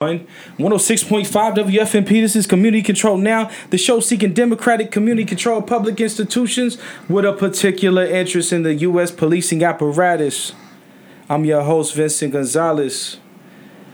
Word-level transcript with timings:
106.5 0.00 1.28
WFMP. 1.28 2.08
This 2.08 2.34
is 2.34 2.46
Community 2.46 2.82
Control 2.82 3.18
Now, 3.18 3.50
the 3.68 3.76
show 3.76 4.00
seeking 4.00 4.32
democratic 4.32 4.90
community 4.90 5.26
control 5.26 5.58
of 5.58 5.66
public 5.66 6.00
institutions 6.00 6.78
with 7.06 7.26
a 7.26 7.34
particular 7.34 8.06
interest 8.06 8.50
in 8.50 8.62
the 8.62 8.72
U.S. 8.76 9.10
policing 9.10 9.62
apparatus. 9.62 10.54
I'm 11.28 11.44
your 11.44 11.60
host, 11.60 11.94
Vincent 11.94 12.32
Gonzalez. 12.32 13.18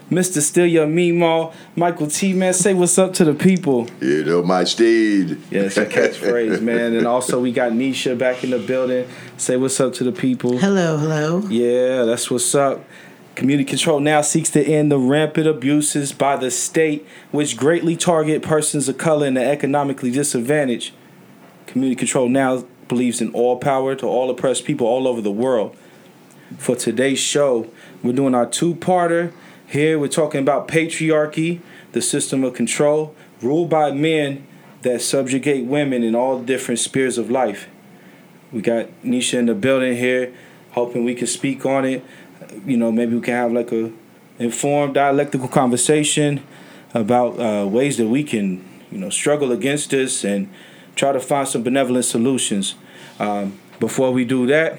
Mr. 0.08 0.40
Still 0.40 0.66
Your 0.66 0.86
Meemaw, 0.86 1.52
Michael 1.74 2.06
T. 2.06 2.32
Man, 2.32 2.54
say 2.54 2.72
what's 2.72 2.96
up 2.96 3.12
to 3.14 3.24
the 3.24 3.34
people. 3.34 3.88
You 4.00 4.24
know 4.24 4.44
my 4.44 4.62
steed. 4.62 5.30
Yeah, 5.50 5.62
it's 5.62 5.76
a 5.76 5.86
catchphrase, 5.86 6.62
man. 6.62 6.94
And 6.94 7.08
also 7.08 7.40
we 7.40 7.50
got 7.50 7.72
Nisha 7.72 8.16
back 8.16 8.44
in 8.44 8.50
the 8.50 8.60
building. 8.60 9.08
Say 9.38 9.56
what's 9.56 9.80
up 9.80 9.92
to 9.94 10.04
the 10.04 10.12
people. 10.12 10.56
Hello, 10.56 10.98
hello. 10.98 11.40
Yeah, 11.48 12.04
that's 12.04 12.30
what's 12.30 12.54
up. 12.54 12.84
Community 13.36 13.68
Control 13.68 14.00
now 14.00 14.22
seeks 14.22 14.48
to 14.50 14.64
end 14.64 14.90
the 14.90 14.98
rampant 14.98 15.46
abuses 15.46 16.10
by 16.12 16.36
the 16.36 16.50
state, 16.50 17.06
which 17.30 17.58
greatly 17.58 17.94
target 17.94 18.42
persons 18.42 18.88
of 18.88 18.96
color 18.96 19.26
and 19.26 19.36
the 19.36 19.44
economically 19.44 20.10
disadvantaged. 20.10 20.94
Community 21.66 21.96
Control 21.96 22.30
now 22.30 22.64
believes 22.88 23.20
in 23.20 23.30
all 23.34 23.58
power 23.58 23.94
to 23.94 24.06
all 24.06 24.30
oppressed 24.30 24.64
people 24.64 24.86
all 24.86 25.06
over 25.06 25.20
the 25.20 25.30
world. 25.30 25.76
For 26.56 26.74
today's 26.76 27.18
show, 27.18 27.70
we're 28.02 28.14
doing 28.14 28.34
our 28.34 28.46
two-parter. 28.46 29.32
Here 29.66 29.98
we're 29.98 30.08
talking 30.08 30.40
about 30.40 30.66
patriarchy, 30.66 31.60
the 31.92 32.00
system 32.00 32.42
of 32.42 32.54
control 32.54 33.14
ruled 33.42 33.68
by 33.68 33.90
men 33.90 34.46
that 34.80 35.02
subjugate 35.02 35.66
women 35.66 36.02
in 36.02 36.14
all 36.14 36.40
different 36.40 36.78
spheres 36.78 37.18
of 37.18 37.30
life. 37.30 37.68
We 38.50 38.62
got 38.62 38.86
Nisha 39.02 39.34
in 39.34 39.46
the 39.46 39.54
building 39.54 39.96
here, 39.96 40.32
hoping 40.70 41.04
we 41.04 41.14
can 41.14 41.26
speak 41.26 41.66
on 41.66 41.84
it 41.84 42.02
you 42.64 42.76
know, 42.76 42.90
maybe 42.92 43.14
we 43.14 43.20
can 43.20 43.34
have 43.34 43.52
like 43.52 43.72
a 43.72 43.90
informed 44.38 44.94
dialectical 44.94 45.48
conversation 45.48 46.42
about 46.94 47.38
uh, 47.40 47.66
ways 47.66 47.96
that 47.96 48.06
we 48.08 48.22
can, 48.22 48.64
you 48.90 48.98
know, 48.98 49.10
struggle 49.10 49.52
against 49.52 49.90
this 49.90 50.24
and 50.24 50.48
try 50.94 51.12
to 51.12 51.20
find 51.20 51.48
some 51.48 51.62
benevolent 51.62 52.04
solutions. 52.04 52.74
Um, 53.18 53.58
before 53.80 54.10
we 54.12 54.24
do 54.24 54.46
that, 54.46 54.78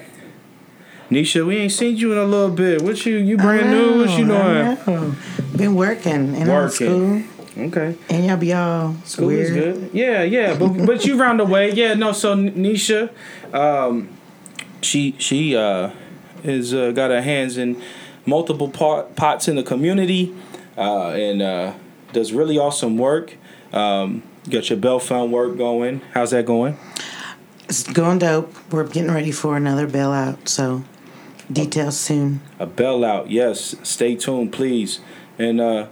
Nisha, 1.10 1.46
we 1.46 1.56
ain't 1.56 1.72
seen 1.72 1.96
you 1.96 2.12
in 2.12 2.18
a 2.18 2.24
little 2.24 2.50
bit. 2.54 2.82
What 2.82 3.06
you 3.06 3.16
you 3.16 3.36
brand 3.36 3.70
know, 3.70 3.94
new? 3.94 4.00
What 4.00 4.18
you 4.18 4.26
doing? 4.26 4.78
Know. 4.86 5.14
Been 5.56 5.74
working 5.74 6.34
in 6.34 6.46
working. 6.48 6.70
school. 6.70 7.64
Okay. 7.66 7.96
And 8.10 8.26
y'all 8.26 8.36
be 8.36 8.52
all 8.52 8.94
school 9.04 9.28
weird. 9.28 9.46
is 9.46 9.50
good. 9.50 9.90
Yeah, 9.92 10.22
yeah, 10.22 10.56
but 10.56 10.68
but 10.86 11.06
you 11.06 11.18
round 11.18 11.40
the 11.40 11.44
way. 11.46 11.72
Yeah, 11.72 11.94
no. 11.94 12.12
So 12.12 12.36
Nisha, 12.36 13.10
um, 13.54 14.10
she 14.82 15.14
she 15.18 15.56
uh 15.56 15.90
has 16.44 16.74
uh, 16.74 16.92
got 16.92 17.10
her 17.10 17.22
hands 17.22 17.56
in 17.56 17.80
multiple 18.26 18.68
pot, 18.68 19.16
pots 19.16 19.48
in 19.48 19.56
the 19.56 19.62
community 19.62 20.34
uh, 20.76 21.10
and 21.10 21.42
uh, 21.42 21.74
does 22.12 22.32
really 22.32 22.58
awesome 22.58 22.98
work. 22.98 23.36
Um, 23.72 24.22
got 24.48 24.70
your 24.70 24.78
Bail 24.78 24.98
Fund 24.98 25.32
work 25.32 25.56
going. 25.56 26.00
How's 26.14 26.30
that 26.30 26.46
going? 26.46 26.76
It's 27.68 27.82
going 27.82 28.18
dope. 28.18 28.54
We're 28.72 28.86
getting 28.86 29.10
ready 29.12 29.32
for 29.32 29.56
another 29.56 29.86
bailout, 29.86 30.48
so 30.48 30.84
details 31.52 31.98
soon. 31.98 32.40
A 32.58 32.66
bailout, 32.66 33.26
yes. 33.28 33.74
Stay 33.82 34.16
tuned, 34.16 34.52
please. 34.52 35.00
And 35.38 35.60
uh, 35.60 35.88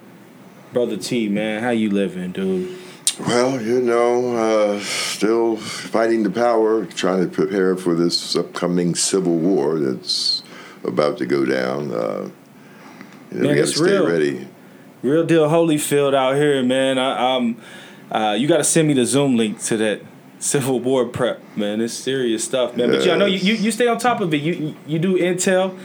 brother 0.72 0.96
T, 0.96 1.28
man, 1.28 1.62
how 1.62 1.70
you 1.70 1.90
living, 1.90 2.32
dude? 2.32 2.78
Well, 3.18 3.62
you 3.62 3.80
know, 3.80 4.36
uh, 4.36 4.80
still 4.80 5.56
fighting 5.56 6.22
the 6.22 6.30
power, 6.30 6.84
trying 6.84 7.22
to 7.22 7.28
prepare 7.28 7.74
for 7.76 7.94
this 7.94 8.36
upcoming 8.36 8.94
civil 8.94 9.36
war 9.36 9.78
that's 9.78 10.42
about 10.84 11.16
to 11.18 11.26
go 11.26 11.46
down. 11.46 11.92
Uh, 11.92 12.30
you 13.32 13.38
know, 13.38 13.48
man, 13.48 13.58
it's 13.58 13.78
real. 13.78 14.06
ready. 14.06 14.46
Real 15.02 15.24
deal, 15.24 15.48
Holyfield 15.48 16.14
out 16.14 16.36
here, 16.36 16.62
man. 16.62 16.98
I, 16.98 17.36
am 17.36 17.56
uh, 18.10 18.36
you 18.38 18.46
got 18.46 18.58
to 18.58 18.64
send 18.64 18.88
me 18.88 18.94
the 18.94 19.06
Zoom 19.06 19.36
link 19.36 19.60
to 19.64 19.76
that 19.78 20.02
Civil 20.38 20.80
War 20.80 21.06
prep, 21.06 21.40
man. 21.56 21.80
It's 21.80 21.94
serious 21.94 22.44
stuff, 22.44 22.76
man. 22.76 22.92
Yes. 22.92 22.98
But 22.98 23.06
yeah, 23.06 23.14
I 23.14 23.16
know 23.16 23.26
you, 23.26 23.38
you, 23.38 23.54
you 23.54 23.70
stay 23.70 23.88
on 23.88 23.98
top 23.98 24.20
of 24.20 24.34
it. 24.34 24.42
You 24.42 24.76
you 24.86 24.98
do 24.98 25.18
intel 25.18 25.78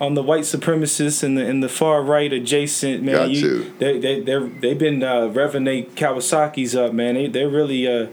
on 0.00 0.14
the 0.14 0.22
white 0.22 0.42
supremacists 0.42 1.22
and 1.22 1.38
the 1.38 1.46
in 1.46 1.60
the 1.60 1.68
far 1.68 2.02
right 2.02 2.32
adjacent 2.32 3.02
man. 3.02 3.14
Got 3.14 3.30
you, 3.30 3.40
to. 3.40 3.72
They 3.78 3.98
they 3.98 4.20
they 4.20 4.48
they've 4.48 4.78
been 4.78 5.02
uh, 5.02 5.28
revving 5.28 5.64
they 5.64 5.82
Kawasaki's 5.82 6.74
up, 6.74 6.92
man. 6.92 7.14
They 7.14 7.28
they're 7.28 7.48
really 7.48 7.86
uh 7.86 8.08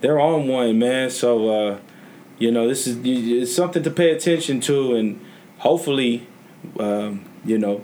they're 0.00 0.20
on 0.20 0.48
one, 0.48 0.78
man. 0.78 1.10
So 1.10 1.48
uh, 1.48 1.78
you 2.38 2.50
know 2.50 2.68
this 2.68 2.86
is 2.86 2.98
it's 3.04 3.54
something 3.54 3.82
to 3.82 3.90
pay 3.90 4.10
attention 4.10 4.60
to, 4.62 4.94
and 4.94 5.24
hopefully, 5.58 6.26
um, 6.78 7.24
you 7.44 7.58
know, 7.58 7.82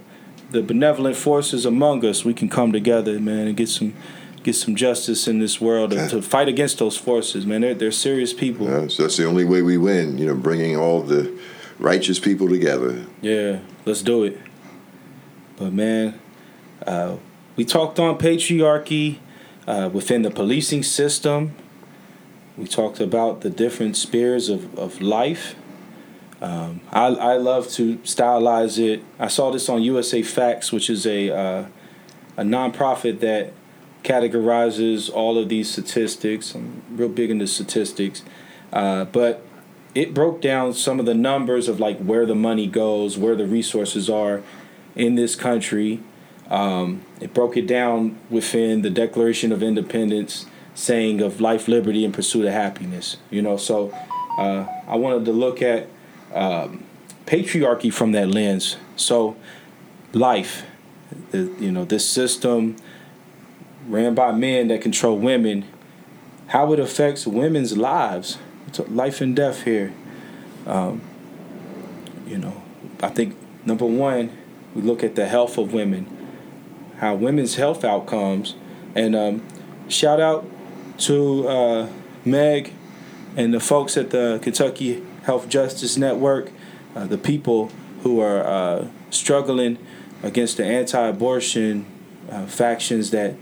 the 0.51 0.63
benevolent 0.63 1.17
forces 1.17 1.65
among 1.65 2.05
us 2.05 2.25
we 2.25 2.35
can 2.35 2.49
come 2.49 2.73
together, 2.73 3.19
man, 3.19 3.47
and 3.47 3.57
get 3.57 3.69
some 3.69 3.95
get 4.43 4.55
some 4.55 4.75
justice 4.75 5.29
in 5.29 5.39
this 5.39 5.61
world 5.61 5.91
to, 5.91 6.09
to 6.09 6.23
fight 6.23 6.49
against 6.49 6.79
those 6.79 6.97
forces, 6.97 7.47
man. 7.47 7.61
They're 7.61 7.75
they're 7.75 7.93
serious 7.93 8.33
people. 8.33 8.67
Yeah, 8.67 8.89
so 8.89 9.05
that's 9.05 9.17
the 9.17 9.27
only 9.27 9.45
way 9.45 9.63
we 9.63 9.77
win. 9.77 10.19
You 10.19 10.27
know, 10.27 10.35
bringing 10.35 10.77
all 10.77 11.03
the 11.03 11.33
righteous 11.81 12.19
people 12.19 12.49
together. 12.49 13.07
Yeah, 13.21 13.61
let's 13.85 14.03
do 14.03 14.23
it. 14.25 14.39
But 15.57 15.73
man, 15.73 16.21
uh, 16.87 17.17
we 17.57 17.65
talked 17.65 17.99
on 17.99 18.19
patriarchy 18.19 19.19
uh, 19.67 19.91
within 19.93 20.23
the 20.23 20.31
policing 20.31 20.83
system. 20.83 21.55
We 22.57 22.67
talked 22.67 23.01
about 23.01 23.41
the 23.41 23.51
different 23.51 23.97
spheres 23.97 24.49
of, 24.49 24.79
of 24.79 25.01
life. 25.01 25.55
Um, 26.43 26.81
I, 26.91 27.07
I 27.07 27.37
love 27.37 27.69
to 27.73 27.97
stylize 27.99 28.79
it. 28.79 29.03
I 29.19 29.29
saw 29.29 29.51
this 29.51 29.69
on 29.69 29.83
USA 29.83 30.23
Facts, 30.23 30.73
which 30.73 30.89
is 30.89 31.07
a 31.07 31.31
uh, 31.31 31.67
a 32.37 32.43
nonprofit 32.43 33.21
that 33.21 33.53
categorizes 34.03 35.13
all 35.13 35.37
of 35.37 35.51
these 35.51 35.71
statistics. 35.71 36.55
I'm 36.55 36.83
real 36.91 37.11
big 37.11 37.31
into 37.31 37.47
statistics, 37.47 38.23
uh, 38.73 39.05
but 39.05 39.45
it 39.95 40.15
broke 40.15 40.41
down 40.41 40.73
some 40.73 41.01
of 41.01 41.07
the 41.07 41.15
numbers 41.15 41.69
of 41.69 41.81
like 41.81 41.99
where 41.99 42.27
the 42.27 42.35
money 42.35 42.67
goes, 42.67 43.19
where 43.19 43.35
the 43.35 43.47
resources 43.47 44.09
are 44.09 44.43
in 44.95 45.15
this 45.15 45.35
country. 45.35 46.01
Um, 46.49 47.03
it 47.21 47.33
broke 47.33 47.57
it 47.57 47.67
down 47.67 48.19
within 48.29 48.83
the 48.83 48.91
Declaration 48.91 49.53
of 49.53 49.63
Independence, 49.63 50.47
saying 50.75 51.21
of 51.21 51.41
life, 51.41 51.69
liberty, 51.69 52.05
and 52.05 52.13
pursuit 52.13 52.47
of 52.47 52.53
happiness. 52.53 53.17
You 53.31 53.43
know, 53.43 53.57
so 53.57 53.93
uh, 54.39 54.67
I 54.87 54.97
wanted 54.97 55.25
to 55.27 55.33
look 55.33 55.63
at 55.63 55.89
um, 56.35 56.85
patriarchy 57.27 57.93
from 57.93 58.13
that 58.13 58.29
lens. 58.29 58.77
So, 58.97 59.37
life, 60.13 60.65
the, 61.31 61.53
you 61.61 61.71
know, 61.71 61.85
this 61.85 62.09
system 62.09 62.77
ran 63.87 64.15
by 64.15 64.33
men 64.33 64.69
that 64.69 64.83
control 64.83 65.19
women, 65.19 65.65
how 66.49 66.73
it 66.73 66.81
affects 66.81 67.27
women's 67.27 67.77
lives 67.77 68.39
life 68.89 69.21
and 69.21 69.35
death 69.35 69.63
here. 69.63 69.93
Um, 70.67 71.01
you 72.27 72.39
know, 72.39 72.63
I 73.03 73.09
think 73.09 73.37
number 73.65 73.87
one, 73.87 74.37
we 74.75 74.83
look 74.83 75.03
at 75.03 75.17
the 75.17 75.27
health 75.27 75.59
of 75.59 75.73
women, 75.73 76.07
how 76.99 77.15
women's 77.15 77.57
health 77.57 77.85
outcomes, 77.85 78.55
and 78.95 79.17
um, 79.17 79.43
shout 79.89 80.21
out 80.21 80.47
to 80.99 81.49
uh, 81.49 81.89
Meg 82.25 82.73
and 83.37 83.55
the 83.55 83.61
folks 83.61 83.97
at 83.97 84.11
the 84.11 84.39
Kentucky 84.43 85.03
Health 85.25 85.49
Justice 85.49 85.97
Network, 85.97 86.51
uh, 86.95 87.07
the 87.07 87.19
people 87.19 87.71
who 88.03 88.21
are 88.21 88.45
uh, 88.45 88.89
struggling 89.11 89.79
against 90.23 90.57
the 90.57 90.65
anti-abortion 90.65 91.87
uh, 92.31 92.47
factions 92.47 93.11
that 93.11 93.35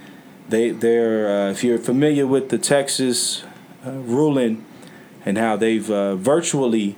they 0.48 0.70
they're 0.70 1.28
uh, 1.28 1.50
if 1.50 1.62
you're 1.62 1.78
familiar 1.78 2.26
with 2.26 2.48
the 2.48 2.58
Texas 2.58 3.44
uh, 3.86 3.92
ruling 3.92 4.64
and 5.28 5.36
how 5.36 5.56
they've 5.56 5.90
uh, 5.90 6.16
virtually 6.16 6.96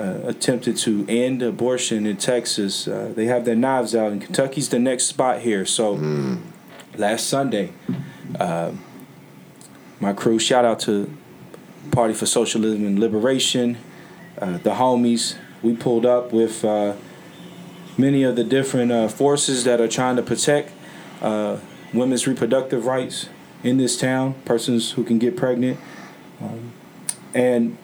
uh, 0.00 0.20
attempted 0.24 0.78
to 0.78 1.04
end 1.10 1.42
abortion 1.42 2.06
in 2.06 2.16
Texas. 2.16 2.88
Uh, 2.88 3.12
they 3.14 3.26
have 3.26 3.44
their 3.44 3.54
knives 3.54 3.94
out, 3.94 4.12
and 4.12 4.22
Kentucky's 4.22 4.70
the 4.70 4.78
next 4.78 5.04
spot 5.04 5.40
here. 5.40 5.66
So 5.66 5.98
mm. 5.98 6.40
last 6.96 7.26
Sunday, 7.26 7.74
uh, 8.40 8.72
my 10.00 10.14
crew, 10.14 10.38
shout 10.38 10.64
out 10.64 10.80
to 10.80 11.14
Party 11.90 12.14
for 12.14 12.24
Socialism 12.24 12.86
and 12.86 12.98
Liberation, 12.98 13.76
uh, 14.40 14.56
the 14.56 14.70
homies. 14.70 15.36
We 15.62 15.76
pulled 15.76 16.06
up 16.06 16.32
with 16.32 16.64
uh, 16.64 16.94
many 17.98 18.22
of 18.22 18.36
the 18.36 18.44
different 18.44 19.12
forces 19.12 19.64
that 19.64 19.82
are 19.82 19.88
trying 19.88 20.16
to 20.16 20.22
protect 20.22 20.72
women's 21.92 22.26
reproductive 22.26 22.86
rights 22.86 23.28
in 23.62 23.76
this 23.76 23.98
town, 23.98 24.34
persons 24.46 24.92
who 24.92 25.04
can 25.04 25.18
get 25.18 25.36
pregnant. 25.36 25.78
Um, 26.40 26.72
and 27.36 27.76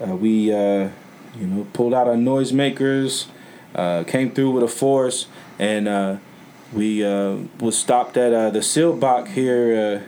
uh, 0.00 0.14
we 0.14 0.52
uh, 0.52 0.90
you 1.38 1.46
know 1.46 1.66
pulled 1.72 1.94
out 1.94 2.06
our 2.06 2.14
noisemakers, 2.14 3.26
uh, 3.74 4.04
came 4.04 4.30
through 4.30 4.50
with 4.52 4.62
a 4.62 4.68
force, 4.68 5.26
and 5.58 5.88
uh, 5.88 6.16
we 6.72 7.04
uh, 7.04 7.38
was 7.58 7.76
stopped 7.76 8.16
at 8.16 8.32
uh, 8.32 8.50
the 8.50 8.60
Seelbach 8.60 9.28
here. 9.28 10.06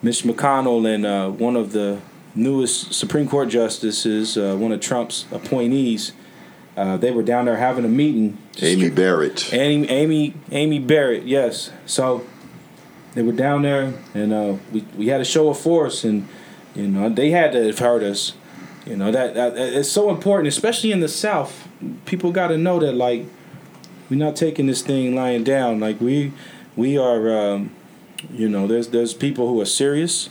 Mitch 0.00 0.22
McConnell 0.22 0.86
and 0.86 1.38
one 1.40 1.56
of 1.56 1.72
the 1.72 2.00
newest 2.34 2.94
Supreme 2.94 3.28
Court 3.28 3.48
justices, 3.48 4.36
one 4.36 4.70
of 4.72 4.80
Trump's 4.80 5.26
appointees, 5.32 6.12
Uh, 6.76 6.96
they 6.96 7.10
were 7.10 7.24
down 7.24 7.46
there 7.46 7.56
having 7.56 7.84
a 7.84 7.88
meeting. 7.88 8.38
Amy 8.62 8.88
Barrett. 8.90 9.52
Amy, 9.52 9.88
Amy, 9.90 10.34
Amy 10.52 10.78
Barrett. 10.78 11.24
Yes. 11.26 11.72
So 11.86 12.22
they 13.14 13.22
were 13.22 13.32
down 13.32 13.62
there, 13.62 13.94
and 14.14 14.32
uh, 14.32 14.54
we 14.72 14.84
we 14.96 15.08
had 15.08 15.20
a 15.20 15.24
show 15.24 15.50
of 15.50 15.58
force, 15.58 16.04
and 16.08 16.28
you 16.78 16.88
know 16.88 17.08
they 17.08 17.30
had 17.30 17.52
to 17.52 17.66
have 17.66 17.78
heard 17.78 18.02
us. 18.02 18.32
You 18.86 18.96
know 18.96 19.10
that, 19.10 19.34
that 19.34 19.56
it's 19.56 19.90
so 19.90 20.10
important, 20.10 20.48
especially 20.48 20.92
in 20.92 21.00
the 21.00 21.08
South. 21.08 21.68
People 22.06 22.32
got 22.32 22.48
to 22.48 22.56
know 22.56 22.78
that 22.78 22.92
like 22.92 23.26
we're 24.08 24.16
not 24.16 24.36
taking 24.36 24.66
this 24.66 24.82
thing 24.82 25.14
lying 25.14 25.44
down. 25.44 25.80
Like 25.80 26.00
we 26.00 26.32
we 26.76 26.96
are, 26.96 27.36
um, 27.36 27.74
you 28.32 28.48
know, 28.48 28.66
there's 28.66 28.88
there's 28.88 29.12
people 29.12 29.48
who 29.48 29.60
are 29.60 29.66
serious, 29.66 30.30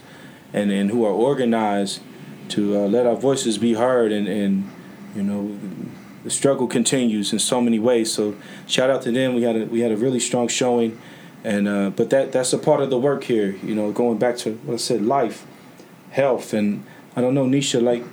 and 0.53 0.71
and 0.71 0.89
who 0.89 1.05
are 1.05 1.11
organized 1.11 2.01
to 2.49 2.77
uh, 2.77 2.87
let 2.87 3.05
our 3.05 3.15
voices 3.15 3.57
be 3.57 3.73
heard, 3.73 4.11
and 4.11 4.27
and 4.27 4.71
you 5.15 5.23
know 5.23 5.57
the 6.23 6.29
struggle 6.31 6.67
continues 6.67 7.33
in 7.33 7.39
so 7.39 7.61
many 7.61 7.79
ways. 7.79 8.11
So 8.11 8.35
shout 8.65 8.89
out 8.89 9.01
to 9.03 9.11
them. 9.11 9.35
We 9.35 9.43
had 9.43 9.55
a 9.55 9.65
we 9.65 9.81
had 9.81 9.91
a 9.91 9.97
really 9.97 10.19
strong 10.19 10.47
showing, 10.47 10.99
and 11.43 11.67
uh, 11.67 11.89
but 11.91 12.09
that 12.09 12.31
that's 12.31 12.53
a 12.53 12.57
part 12.57 12.81
of 12.81 12.89
the 12.89 12.97
work 12.97 13.25
here. 13.25 13.55
You 13.61 13.75
know, 13.75 13.91
going 13.91 14.17
back 14.17 14.37
to 14.37 14.53
what 14.65 14.73
I 14.75 14.77
said, 14.77 15.03
life, 15.03 15.45
health, 16.11 16.53
and 16.53 16.83
I 17.15 17.21
don't 17.21 17.33
know, 17.33 17.45
Nisha, 17.45 17.81
like. 17.81 18.03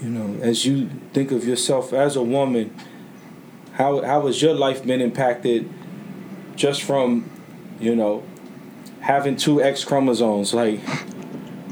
You 0.00 0.08
know, 0.08 0.42
as 0.42 0.66
you 0.66 0.90
think 1.12 1.30
of 1.30 1.44
yourself 1.44 1.92
as 1.92 2.16
a 2.16 2.22
woman, 2.24 2.74
how 3.74 4.02
how 4.02 4.26
has 4.26 4.42
your 4.42 4.52
life 4.52 4.84
been 4.84 5.00
impacted 5.00 5.70
just 6.56 6.82
from, 6.82 7.30
you 7.78 7.94
know, 7.94 8.24
having 9.00 9.36
two 9.36 9.62
X 9.62 9.84
chromosomes? 9.84 10.52
Like, 10.52 10.80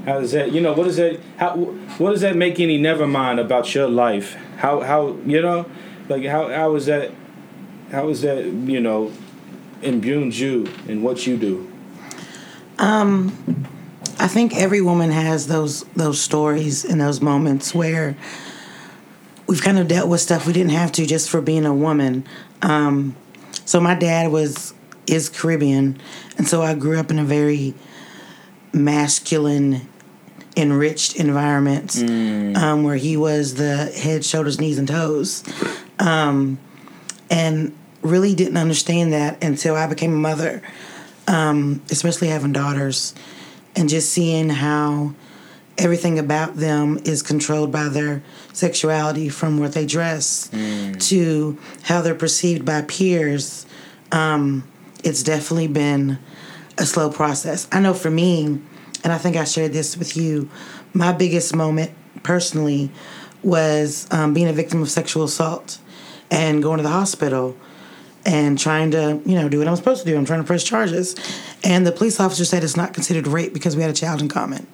how 0.05 0.21
does 0.21 0.31
that? 0.31 0.53
You 0.53 0.61
know, 0.61 0.73
what 0.75 0.85
does 0.85 0.97
that? 0.97 1.19
How 1.39 1.57
what 1.99 2.13
does 2.13 2.21
that 2.21 2.37
make 2.37 2.61
any 2.61 2.79
never 2.79 3.05
mind 3.05 3.41
about 3.41 3.75
your 3.75 3.89
life? 3.89 4.37
How 4.59 4.79
how 4.81 5.17
you 5.27 5.43
know, 5.43 5.67
like 6.09 6.25
how 6.25 6.49
how 6.49 6.77
is 6.77 6.87
that? 6.87 7.11
How 7.91 8.09
is 8.11 8.23
that 8.23 8.45
you 8.45 8.81
know, 8.81 9.11
imbued 9.83 10.37
you 10.37 10.69
in 10.87 11.03
what 11.03 11.27
you 11.27 11.37
do? 11.37 11.69
Um, 12.79 13.67
I 14.21 14.29
think 14.29 14.55
every 14.55 14.83
woman 14.83 15.11
has 15.11 15.47
those 15.47 15.85
those 15.97 16.21
stories 16.21 16.85
and 16.85 17.01
those 17.01 17.23
moments 17.23 17.75
where 17.75 18.15
we've 19.47 19.63
kind 19.63 19.79
of 19.79 19.89
dealt 19.89 20.11
with 20.11 20.21
stuff 20.21 20.47
we 20.47 20.53
didn't 20.53 20.73
have 20.73 20.93
to 20.93 21.07
just 21.07 21.31
for 21.31 21.41
being 21.41 21.65
a 21.65 21.75
woman. 21.75 22.27
Um, 22.61 23.17
so 23.65 23.81
my 23.81 23.95
dad 23.95 24.31
was 24.31 24.75
is 25.07 25.31
Caribbean, 25.31 25.99
and 26.37 26.47
so 26.47 26.61
I 26.61 26.75
grew 26.75 27.01
up 27.01 27.11
in 27.11 27.19
a 27.19 27.25
very 27.25 27.75
masculine 28.75 29.89
enriched 30.55 31.17
environment 31.17 31.93
mm. 31.93 32.55
um, 32.59 32.83
where 32.83 32.97
he 32.97 33.17
was 33.17 33.55
the 33.55 33.87
head, 33.87 34.23
shoulders, 34.23 34.61
knees, 34.61 34.79
and 34.79 34.87
toes. 34.87 35.43
Um, 35.99 36.59
and 37.31 37.75
really 38.03 38.35
didn't 38.35 38.59
understand 38.59 39.15
that 39.15 39.43
until 39.43 39.77
I 39.77 39.87
became 39.87 40.13
a 40.13 40.17
mother, 40.17 40.61
um, 41.27 41.81
especially 41.91 42.29
having 42.29 42.53
daughters, 42.53 43.15
and 43.77 43.89
just 43.89 44.13
seeing 44.13 44.49
how 44.49 45.15
everything 45.79 46.19
about 46.19 46.57
them 46.57 46.99
is 47.05 47.23
controlled 47.23 47.73
by 47.73 47.89
their 47.89 48.23
sexuality 48.53 49.29
from 49.29 49.59
what 49.59 49.73
they 49.73 49.87
dress 49.87 50.49
mm. 50.53 51.01
to 51.09 51.59
how 51.83 52.03
they're 52.03 52.15
perceived 52.15 52.65
by 52.65 52.83
peers. 52.83 53.67
Um, 54.13 54.69
it's 55.03 55.23
definitely 55.23 55.69
been 55.69 56.19
a 56.77 56.85
slow 56.85 57.11
process. 57.11 57.67
I 57.73 57.81
know 57.81 57.95
for 57.95 58.11
me, 58.11 58.61
and 59.03 59.13
I 59.13 59.19
think 59.19 59.37
I 59.37 59.45
shared 59.45 59.73
this 59.73 59.97
with 59.97 60.17
you. 60.17 60.51
My 60.93 61.13
biggest 61.13 61.55
moment 61.55 61.93
personally 62.23 62.91
was 63.43 64.07
um, 64.11 64.35
being 64.35 64.49
a 64.49 64.53
victim 64.53 64.83
of 64.83 64.91
sexual 64.91 65.25
assault 65.25 65.79
and 66.31 66.63
going 66.63 66.77
to 66.77 66.83
the 66.83 66.91
hospital 66.91 67.57
and 68.27 68.59
trying 68.59 68.91
to, 68.91 69.21
you 69.25 69.35
know, 69.35 69.49
do 69.49 69.59
what 69.59 69.69
I'm 69.69 69.77
supposed 69.77 70.05
to 70.05 70.11
do. 70.11 70.17
I'm 70.17 70.27
trying 70.27 70.41
to 70.41 70.47
press 70.47 70.63
charges. 70.63 71.15
And 71.63 71.87
the 71.87 71.93
police 71.93 72.19
officer 72.19 72.45
said 72.45 72.65
it's 72.65 72.77
not 72.77 72.95
considered 72.95 73.27
rape 73.27 73.53
because 73.53 73.77
we 73.77 73.83
had 73.83 73.91
a 73.91 73.95
child 73.95 74.21
in 74.23 74.29
common. 74.29 74.67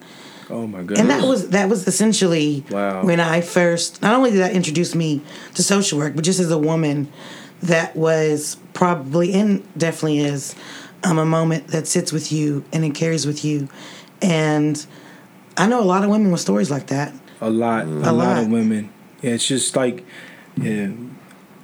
Oh 0.49 0.65
my 0.65 0.79
goodness. 0.79 0.99
And 0.99 1.09
that 1.09 1.27
was 1.27 1.49
that 1.49 1.67
was 1.69 1.87
essentially 1.87 2.63
wow. 2.71 3.03
when 3.03 3.19
I 3.19 3.41
first 3.41 4.01
not 4.01 4.15
only 4.15 4.31
did 4.31 4.39
that 4.39 4.53
introduce 4.53 4.95
me 4.95 5.21
to 5.55 5.63
social 5.63 5.97
work, 5.97 6.15
but 6.15 6.23
just 6.23 6.39
as 6.39 6.49
a 6.49 6.57
woman 6.57 7.11
that 7.61 7.95
was 7.95 8.57
probably 8.73 9.33
and 9.33 9.67
definitely 9.77 10.19
is 10.19 10.55
um, 11.03 11.17
a 11.17 11.25
moment 11.25 11.67
that 11.67 11.87
sits 11.87 12.13
with 12.13 12.31
you 12.31 12.63
and 12.71 12.85
it 12.85 12.95
carries 12.95 13.25
with 13.25 13.43
you 13.43 13.67
and 14.21 14.85
I 15.57 15.67
know 15.67 15.81
a 15.81 15.83
lot 15.83 16.03
of 16.03 16.09
women 16.09 16.31
with 16.31 16.41
stories 16.41 16.69
like 16.69 16.87
that. 16.87 17.13
A 17.41 17.49
lot, 17.49 17.85
mm. 17.85 18.05
a, 18.05 18.11
a 18.11 18.13
lot. 18.13 18.13
lot. 18.13 18.43
of 18.43 18.49
women. 18.49 18.91
Yeah, 19.21 19.31
it's 19.31 19.47
just 19.47 19.75
like, 19.75 20.05
yeah, 20.55 20.91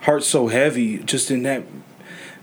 heart 0.02 0.24
so 0.24 0.48
heavy, 0.48 0.98
just 1.00 1.30
in 1.30 1.44
that 1.44 1.64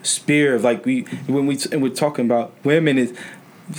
spear 0.03 0.55
of 0.55 0.65
like 0.65 0.85
we 0.85 1.03
when 1.27 1.47
we 1.47 1.59
and 1.73 1.83
we're 1.83 1.91
talking 1.91 2.25
about 2.25 2.53
women 2.65 2.99
is 2.99 3.17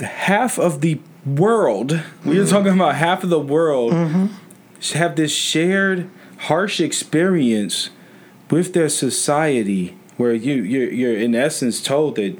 half 0.01 0.57
of 0.59 0.81
the 0.81 0.99
world. 1.25 1.91
Mm-hmm. 1.91 2.29
We 2.29 2.39
are 2.39 2.45
talking 2.45 2.73
about 2.73 2.95
half 2.95 3.23
of 3.23 3.29
the 3.29 3.39
world 3.39 3.93
mm-hmm. 3.93 4.97
have 4.97 5.15
this 5.15 5.31
shared 5.31 6.09
harsh 6.37 6.79
experience 6.79 7.89
with 8.49 8.73
their 8.73 8.89
society, 8.89 9.97
where 10.17 10.33
you 10.33 10.61
you're, 10.63 10.91
you're 10.91 11.17
in 11.17 11.35
essence 11.35 11.81
told 11.81 12.15
that 12.15 12.37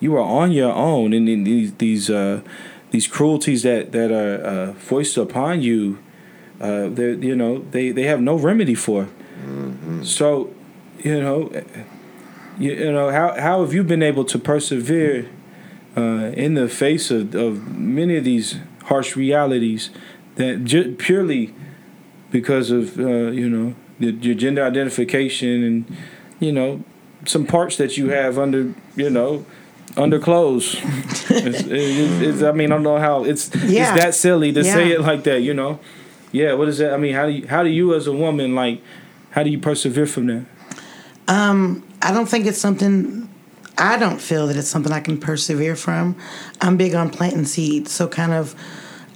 you 0.00 0.14
are 0.16 0.20
on 0.20 0.52
your 0.52 0.72
own, 0.72 1.12
and 1.12 1.28
in 1.28 1.44
these 1.44 1.74
these. 1.74 2.10
Uh, 2.10 2.42
these 2.92 3.08
cruelties 3.08 3.62
that 3.62 3.90
that 3.92 4.12
are 4.12 4.46
uh, 4.46 4.72
foisted 4.74 5.22
upon 5.22 5.62
you, 5.62 5.98
uh, 6.60 6.88
they 6.88 7.14
you 7.14 7.34
know 7.34 7.64
they, 7.70 7.90
they 7.90 8.04
have 8.04 8.20
no 8.20 8.36
remedy 8.36 8.74
for. 8.74 9.08
Mm-hmm. 9.44 10.04
So, 10.04 10.54
you 11.02 11.20
know, 11.20 11.50
you, 12.58 12.72
you 12.72 12.92
know 12.92 13.10
how 13.10 13.38
how 13.40 13.60
have 13.62 13.72
you 13.72 13.82
been 13.82 14.02
able 14.02 14.24
to 14.24 14.38
persevere 14.38 15.28
uh, 15.96 16.32
in 16.34 16.54
the 16.54 16.68
face 16.68 17.10
of, 17.10 17.34
of 17.34 17.76
many 17.76 18.16
of 18.16 18.24
these 18.24 18.58
harsh 18.84 19.16
realities 19.16 19.90
that 20.36 20.64
ju- 20.64 20.94
purely 20.94 21.54
because 22.30 22.70
of 22.70 22.98
uh, 22.98 23.30
you 23.30 23.48
know 23.48 23.74
the, 24.00 24.12
your 24.12 24.34
gender 24.34 24.64
identification 24.64 25.62
and 25.62 25.96
you 26.40 26.52
know 26.52 26.82
some 27.24 27.46
parts 27.46 27.76
that 27.76 27.96
you 27.96 28.10
have 28.10 28.38
under 28.38 28.74
you 28.96 29.10
know 29.10 29.44
under 29.96 30.18
clothes. 30.18 30.76
it's, 31.30 31.60
it's, 31.60 31.68
it's, 31.68 32.42
I 32.42 32.52
mean, 32.52 32.72
I 32.72 32.76
don't 32.76 32.82
know 32.82 32.98
how 32.98 33.24
it's 33.24 33.54
yeah. 33.54 33.92
it's 33.92 34.02
that 34.02 34.14
silly 34.14 34.52
to 34.52 34.62
yeah. 34.62 34.72
say 34.72 34.90
it 34.92 35.00
like 35.00 35.24
that. 35.24 35.42
You 35.42 35.54
know, 35.54 35.80
yeah. 36.32 36.54
What 36.54 36.68
is 36.68 36.78
that? 36.78 36.94
I 36.94 36.96
mean, 36.96 37.14
how 37.14 37.26
do 37.26 37.32
you 37.32 37.46
how 37.46 37.62
do 37.62 37.68
you 37.68 37.94
as 37.94 38.06
a 38.06 38.12
woman 38.12 38.54
like 38.54 38.82
how 39.30 39.42
do 39.42 39.50
you 39.50 39.58
persevere 39.58 40.06
from 40.06 40.26
that? 40.26 40.46
Um, 41.28 41.84
I 42.02 42.12
don't 42.12 42.26
think 42.26 42.46
it's 42.46 42.58
something. 42.58 43.28
I 43.78 43.96
don't 43.96 44.20
feel 44.20 44.46
that 44.48 44.56
it's 44.56 44.68
something 44.68 44.92
I 44.92 45.00
can 45.00 45.18
persevere 45.18 45.76
from. 45.76 46.16
I'm 46.60 46.76
big 46.76 46.94
on 46.94 47.10
planting 47.10 47.46
seeds, 47.46 47.90
so 47.90 48.06
kind 48.06 48.32
of 48.32 48.54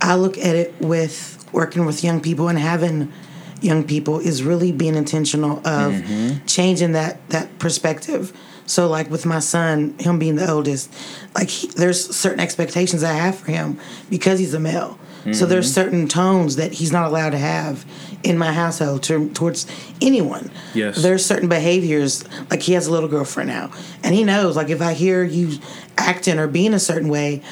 I 0.01 0.15
look 0.15 0.39
at 0.39 0.57
it 0.57 0.75
with 0.81 1.45
working 1.53 1.87
with 1.87 2.03
young 2.03 2.21
people 2.21 2.49
and 2.49 2.59
having 2.59 3.13
young 3.61 3.85
people 3.85 4.19
is 4.19 4.43
really 4.43 4.73
being 4.73 4.95
intentional 4.95 5.59
of 5.59 5.93
mm-hmm. 5.95 6.45
changing 6.47 6.93
that 6.93 7.27
that 7.31 7.59
perspective 7.59 8.33
so 8.67 8.89
like 8.89 9.11
with 9.11 9.25
my 9.25 9.39
son, 9.39 9.95
him 9.99 10.19
being 10.19 10.35
the 10.35 10.51
oldest, 10.51 10.93
like 11.35 11.49
he, 11.49 11.69
there's 11.69 12.15
certain 12.15 12.41
expectations 12.41 13.03
I 13.03 13.13
have 13.13 13.37
for 13.37 13.51
him 13.51 13.79
because 14.11 14.39
he's 14.39 14.55
a 14.55 14.61
male. 14.61 14.99
Mm-hmm. 15.21 15.33
So 15.33 15.47
there's 15.47 15.73
certain 15.73 16.09
tones 16.09 16.57
that 16.57 16.73
he's 16.73 16.93
not 16.93 17.07
allowed 17.07 17.31
to 17.31 17.39
have 17.39 17.87
in 18.27 18.37
my 18.37 18.53
household 18.53 19.05
to, 19.05 19.31
towards 19.31 19.67
anyone. 20.03 20.51
Yes. 20.75 21.01
There's 21.01 21.25
certain 21.25 21.49
behaviors 21.49 22.25
like 22.51 22.61
he 22.61 22.73
has 22.73 22.89
a 22.89 22.93
little 22.93 23.09
girlfriend 23.09 23.49
now, 23.49 23.71
and 24.03 24.15
he 24.15 24.25
knows 24.25 24.57
like 24.57 24.69
if 24.69 24.83
I 24.83 24.95
hear 24.95 25.23
you 25.23 25.59
acting 25.97 26.39
or 26.39 26.49
being 26.49 26.75
a 26.75 26.81
certain 26.81 27.09
way, 27.09 27.43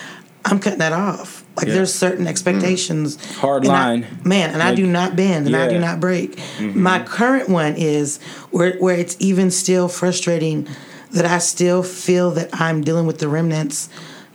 I'm 0.44 0.58
cutting 0.58 0.80
that 0.80 0.92
off. 0.92 1.44
Like 1.56 1.68
yeah. 1.68 1.74
there's 1.74 1.94
certain 1.94 2.26
expectations. 2.26 3.16
Mm. 3.16 3.34
Hard 3.36 3.64
line. 3.64 4.04
I, 4.04 4.28
man, 4.28 4.50
and 4.50 4.58
like, 4.58 4.72
I 4.72 4.74
do 4.74 4.86
not 4.86 5.14
bend 5.14 5.46
and 5.46 5.54
yeah. 5.54 5.64
I 5.64 5.68
do 5.68 5.78
not 5.78 6.00
break. 6.00 6.32
Mm-hmm. 6.32 6.82
My 6.82 7.02
current 7.02 7.48
one 7.48 7.74
is 7.76 8.20
where 8.50 8.76
where 8.78 8.96
it's 8.96 9.16
even 9.20 9.52
still 9.52 9.88
frustrating 9.88 10.66
that 11.12 11.24
I 11.24 11.38
still 11.38 11.84
feel 11.84 12.32
that 12.32 12.50
I'm 12.52 12.82
dealing 12.82 13.06
with 13.06 13.20
the 13.20 13.28
remnants 13.28 13.88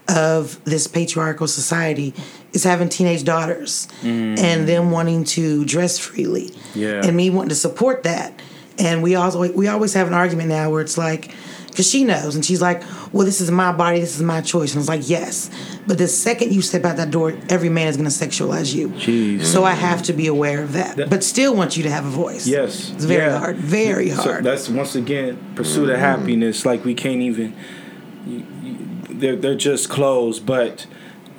of 0.08 0.64
this 0.64 0.88
patriarchal 0.88 1.48
society 1.48 2.14
is 2.54 2.64
having 2.64 2.90
teenage 2.90 3.24
daughters 3.24 3.88
mm. 4.02 4.38
and 4.40 4.68
them 4.68 4.92
wanting 4.92 5.24
to 5.24 5.66
dress 5.66 6.00
freely. 6.00 6.52
Yeah. 6.74 7.02
And 7.04 7.16
me 7.16 7.30
wanting 7.30 7.50
to 7.50 7.56
support 7.56 8.04
that. 8.04 8.40
And 8.78 9.04
we 9.04 9.16
also 9.16 9.52
we 9.54 9.68
always 9.68 9.94
have 9.94 10.08
an 10.08 10.14
argument 10.14 10.50
now 10.50 10.70
where 10.70 10.82
it's 10.82 10.98
like 10.98 11.34
because 11.80 11.90
she 11.90 12.04
knows 12.04 12.36
and 12.36 12.44
she's 12.44 12.62
like 12.62 12.84
well 13.14 13.26
this 13.26 13.40
is 13.40 13.50
my 13.50 13.72
body 13.72 14.00
this 14.02 14.16
is 14.16 14.22
my 14.22 14.42
choice 14.42 14.74
and 14.74 14.80
i 14.80 14.82
was 14.82 14.90
like 14.90 15.08
yes 15.08 15.50
but 15.88 15.98
the 15.98 16.08
second 16.08 16.52
you 16.52 16.62
step 16.62 16.84
out 16.84 16.98
that 16.98 17.10
door 17.10 17.38
every 17.50 17.70
man 17.70 17.88
is 17.88 17.96
going 17.96 18.10
to 18.10 18.14
sexualize 18.14 18.74
you 18.76 18.90
Jeez. 18.90 19.46
so 19.46 19.64
i 19.64 19.72
have 19.72 20.04
to 20.04 20.14
be 20.14 20.28
aware 20.28 20.62
of 20.62 20.74
that, 20.74 20.98
that, 20.98 21.10
but 21.10 21.24
still 21.24 21.56
want 21.56 21.78
you 21.78 21.84
to 21.84 21.90
have 21.90 22.06
a 22.06 22.10
voice 22.10 22.46
yes 22.48 22.92
it's 22.92 23.06
very 23.06 23.28
yeah. 23.28 23.40
hard 23.40 23.56
very 23.56 24.10
hard 24.10 24.26
so 24.38 24.42
that's 24.42 24.68
once 24.68 24.96
again 24.96 25.38
pursuit 25.56 25.90
of 25.90 26.00
happiness 26.00 26.66
like 26.66 26.84
we 26.84 26.94
can't 26.94 27.22
even 27.22 27.56
you, 28.26 28.46
you, 28.62 28.78
they're, 29.10 29.36
they're 29.36 29.56
just 29.56 29.90
clothes 29.90 30.40
but 30.40 30.86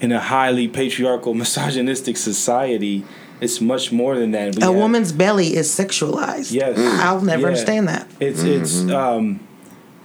in 0.00 0.12
a 0.12 0.20
highly 0.20 0.68
patriarchal 0.68 1.34
misogynistic 1.44 2.16
society 2.16 3.04
it's 3.40 3.58
much 3.58 3.90
more 3.90 4.16
than 4.18 4.32
that. 4.32 4.54
We 4.56 4.62
a 4.62 4.66
have- 4.66 4.74
woman's 4.74 5.12
belly 5.12 5.56
is 5.56 5.66
sexualized. 5.70 6.52
Yes. 6.52 6.78
I'll 7.02 7.22
never 7.22 7.40
Yeah. 7.42 7.46
understand 7.48 7.88
that. 7.88 8.06
It's 8.20 8.42
it's 8.42 8.86
um, 8.90 9.40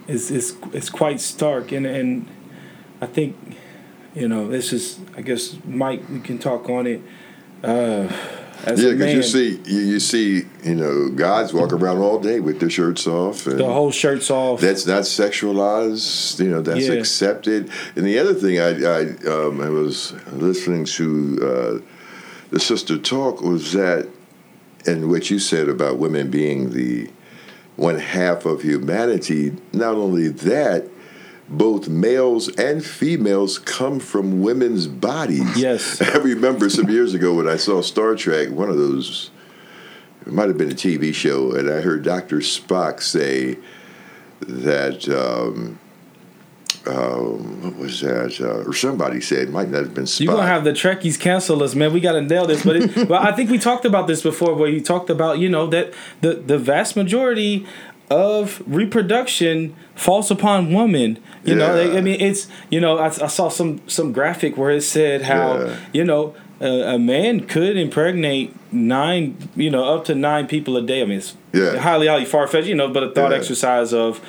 it's 0.08 0.30
it's 0.30 0.54
it's 0.72 0.88
quite 0.88 1.20
stark, 1.20 1.70
and 1.70 1.84
and 1.84 2.26
I 3.02 3.06
think 3.06 3.36
you 4.14 4.26
know 4.26 4.48
this 4.48 4.72
is 4.72 4.98
I 5.18 5.20
guess 5.20 5.54
Mike 5.66 6.02
we 6.10 6.20
can 6.20 6.38
talk 6.38 6.70
on 6.70 6.86
it. 6.86 7.02
Uh, 7.62 8.08
as 8.66 8.82
Yeah, 8.82 8.92
because 8.92 9.14
you 9.14 9.22
see, 9.22 9.60
you, 9.64 9.80
you 9.80 10.00
see, 10.00 10.44
you 10.64 10.74
know, 10.74 11.08
guys 11.10 11.54
walk 11.54 11.72
around 11.72 11.98
all 11.98 12.18
day 12.18 12.40
with 12.40 12.58
their 12.60 12.68
shirts 12.68 13.06
off. 13.06 13.46
And 13.46 13.60
the 13.60 13.64
whole 13.64 13.92
shirts 13.92 14.30
off. 14.30 14.60
that's 14.60 14.86
not 14.86 15.04
sexualized. 15.04 16.38
You 16.40 16.50
know, 16.50 16.60
that's 16.60 16.86
Yeah. 16.86 16.94
accepted. 16.94 17.70
And 17.94 18.04
the 18.04 18.18
other 18.18 18.34
thing, 18.34 18.58
I 18.58 18.70
I, 18.84 19.00
um, 19.32 19.60
I 19.60 19.68
was 19.70 20.14
listening 20.32 20.84
to 20.84 21.38
uh, 21.42 21.92
the 22.50 22.60
sister 22.60 22.98
talk 22.98 23.40
was 23.40 23.72
that, 23.72 24.08
and 24.84 25.10
what 25.10 25.30
you 25.30 25.38
said 25.38 25.68
about 25.68 25.98
women 25.98 26.30
being 26.30 26.70
the 26.70 27.08
one 27.76 27.98
half 27.98 28.46
of 28.46 28.62
humanity. 28.62 29.52
Not 29.72 29.94
only 29.94 30.28
that, 30.28 30.88
both 31.48 31.88
males 31.88 32.48
and 32.56 32.84
females 32.84 33.58
come 33.58 34.00
from 34.00 34.40
women's 34.40 34.86
bodies. 34.86 35.56
Yes. 35.56 36.00
I 36.14 36.18
remember 36.18 36.68
some 36.68 36.90
years 36.90 37.14
ago 37.14 37.34
when 37.34 37.48
I 37.48 37.56
saw 37.56 37.82
Star 37.82 38.14
Trek, 38.16 38.50
one 38.50 38.68
of 38.68 38.76
those, 38.76 39.30
it 40.26 40.32
might 40.32 40.48
have 40.48 40.58
been 40.58 40.70
a 40.70 40.74
TV 40.74 41.14
show, 41.14 41.52
and 41.52 41.70
I 41.70 41.80
heard 41.80 42.02
Dr. 42.02 42.38
Spock 42.38 43.00
say 43.00 43.58
that, 44.40 45.08
um, 45.08 45.78
um, 46.86 47.62
what 47.62 47.76
was 47.76 48.00
that? 48.00 48.40
Uh, 48.40 48.68
or 48.68 48.72
somebody 48.72 49.20
said, 49.20 49.50
might 49.50 49.68
not 49.68 49.82
have 49.82 49.94
been 49.94 50.04
Spock. 50.04 50.20
You're 50.20 50.34
gonna 50.34 50.46
have 50.46 50.64
the 50.64 50.72
Trekkies 50.72 51.18
cancel 51.18 51.62
us, 51.62 51.74
man. 51.74 51.92
We 51.92 52.00
gotta 52.00 52.22
nail 52.22 52.46
this. 52.46 52.64
But 52.64 52.76
it, 52.76 52.94
but 53.08 53.22
I 53.26 53.32
think 53.32 53.50
we 53.50 53.58
talked 53.58 53.84
about 53.84 54.06
this 54.06 54.22
before, 54.22 54.54
where 54.54 54.68
you 54.68 54.80
talked 54.80 55.10
about 55.10 55.38
you 55.38 55.48
know 55.48 55.66
that 55.66 55.92
the 56.20 56.34
the 56.34 56.58
vast 56.58 56.94
majority 56.94 57.66
of 58.10 58.62
reproduction 58.66 59.74
falls 59.94 60.30
upon 60.30 60.72
women. 60.72 61.18
You 61.44 61.54
know, 61.56 61.80
Yeah. 61.80 61.98
I 61.98 62.00
mean, 62.00 62.20
it's 62.20 62.48
you 62.70 62.80
know 62.80 62.98
I, 62.98 63.06
I 63.06 63.26
saw 63.28 63.48
some 63.48 63.80
some 63.88 64.12
graphic 64.12 64.56
where 64.56 64.70
it 64.70 64.82
said 64.82 65.22
how 65.22 65.58
Yeah. 65.58 65.76
you 65.92 66.04
know. 66.04 66.34
A, 66.58 66.94
a 66.94 66.98
man 66.98 67.40
could 67.40 67.76
impregnate 67.76 68.56
nine, 68.72 69.36
you 69.56 69.68
know, 69.70 69.84
up 69.94 70.06
to 70.06 70.14
nine 70.14 70.46
people 70.46 70.74
a 70.78 70.80
day. 70.80 71.02
I 71.02 71.04
mean, 71.04 71.18
it's 71.18 71.34
Yeah. 71.52 71.76
highly, 71.76 72.06
highly 72.06 72.24
far 72.24 72.46
fetched, 72.46 72.66
you 72.66 72.74
know, 72.74 72.88
but 72.88 73.02
a 73.02 73.10
thought 73.10 73.30
Yeah. 73.30 73.36
exercise 73.36 73.92
of 73.92 74.22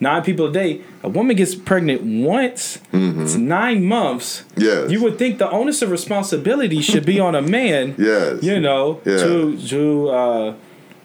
nine 0.00 0.22
people 0.22 0.46
a 0.46 0.50
day. 0.52 0.80
A 1.02 1.10
woman 1.10 1.36
gets 1.36 1.54
pregnant 1.54 2.00
once, 2.02 2.78
it's 2.90 3.34
nine 3.34 3.84
months. 3.84 4.44
Mm-hmm. 4.56 4.62
Yes. 4.62 4.90
You 4.92 5.02
would 5.02 5.18
think 5.18 5.36
the 5.36 5.50
onus 5.50 5.82
of 5.82 5.90
responsibility 5.90 6.80
should 6.80 7.04
be 7.04 7.20
on 7.20 7.34
a 7.34 7.42
man. 7.42 7.94
Yes. 7.98 8.42
You 8.42 8.60
know, 8.60 9.00
Yeah. 9.04 9.18
to 9.18 9.58
to 9.68 10.08
uh, 10.08 10.52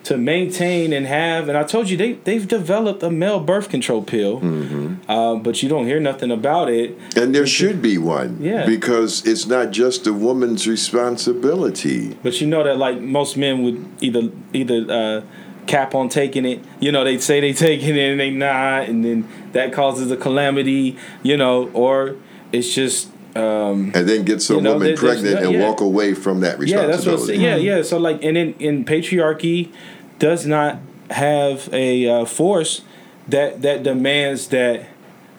to 0.03 0.18
maintain 0.18 0.94
and 0.94 1.06
have. 1.06 1.50
And 1.50 1.58
I 1.58 1.63
told 1.63 1.89
you 1.89 1.98
they 1.98 2.13
they've 2.13 2.48
developed 2.48 3.03
a 3.03 3.12
male 3.12 3.39
birth 3.39 3.70
control 3.70 4.01
pill, 4.03 4.39
Mm-hmm. 4.39 5.12
uh, 5.12 5.36
but 5.36 5.62
you 5.62 5.70
don't 5.70 5.86
hear 5.86 6.00
nothing 6.00 6.32
about 6.32 6.70
it. 6.70 6.98
And 7.15 7.36
there 7.36 7.46
should 7.46 7.82
be 7.82 7.98
one. 7.98 8.38
Yeah. 8.41 8.65
Because 8.65 9.25
it's 9.27 9.46
not 9.46 9.72
just 9.72 10.08
a 10.08 10.13
woman's 10.13 10.68
responsibility. 10.68 12.18
But 12.24 12.39
you 12.41 12.48
know 12.48 12.63
that 12.63 12.77
like 12.77 13.00
most 13.01 13.38
men 13.38 13.63
would 13.63 13.86
either 14.01 14.29
either 14.53 14.86
uh, 14.89 15.22
cap 15.68 15.94
on 15.96 16.10
taking 16.10 16.46
it. 16.46 16.60
You 16.79 16.91
know, 16.91 17.03
they 17.03 17.18
say 17.20 17.39
they 17.39 17.53
taking 17.53 17.96
it 17.96 18.12
and 18.12 18.20
they 18.20 18.29
not, 18.32 18.84
and 18.89 19.03
then 19.03 19.27
that 19.51 19.74
causes 19.74 20.10
a 20.12 20.18
calamity. 20.18 20.98
You 21.24 21.38
know, 21.38 21.70
or 21.74 22.15
it's 22.51 22.74
just. 22.74 23.10
Um, 23.36 23.91
And 23.93 24.07
then 24.09 24.24
get 24.24 24.41
some 24.41 24.57
You 24.57 24.62
know, 24.63 24.74
woman 24.74 24.88
there's 24.88 25.00
pregnant 25.00 25.41
no- 25.41 25.48
and 25.50 25.51
yeah. 25.59 25.67
walk 25.67 25.81
away 25.81 26.13
from 26.13 26.39
that 26.41 26.59
Yeah, 26.65 26.88
that's 26.88 27.05
what. 27.05 27.13
I'm 27.13 27.19
responsibility. 27.19 27.27
saying. 27.27 27.41
Yeah, 27.65 27.75
yeah. 27.77 27.81
So 27.83 27.98
like, 27.98 28.24
and 28.24 28.38
in 28.38 28.53
in 28.59 28.86
patriarchy 28.86 29.69
does 30.17 30.45
not 30.45 30.79
have 31.12 31.69
a 31.74 32.07
uh, 32.09 32.25
force 32.25 32.81
that 33.27 33.62
that 33.62 33.83
demands 33.83 34.48
that 34.48 34.86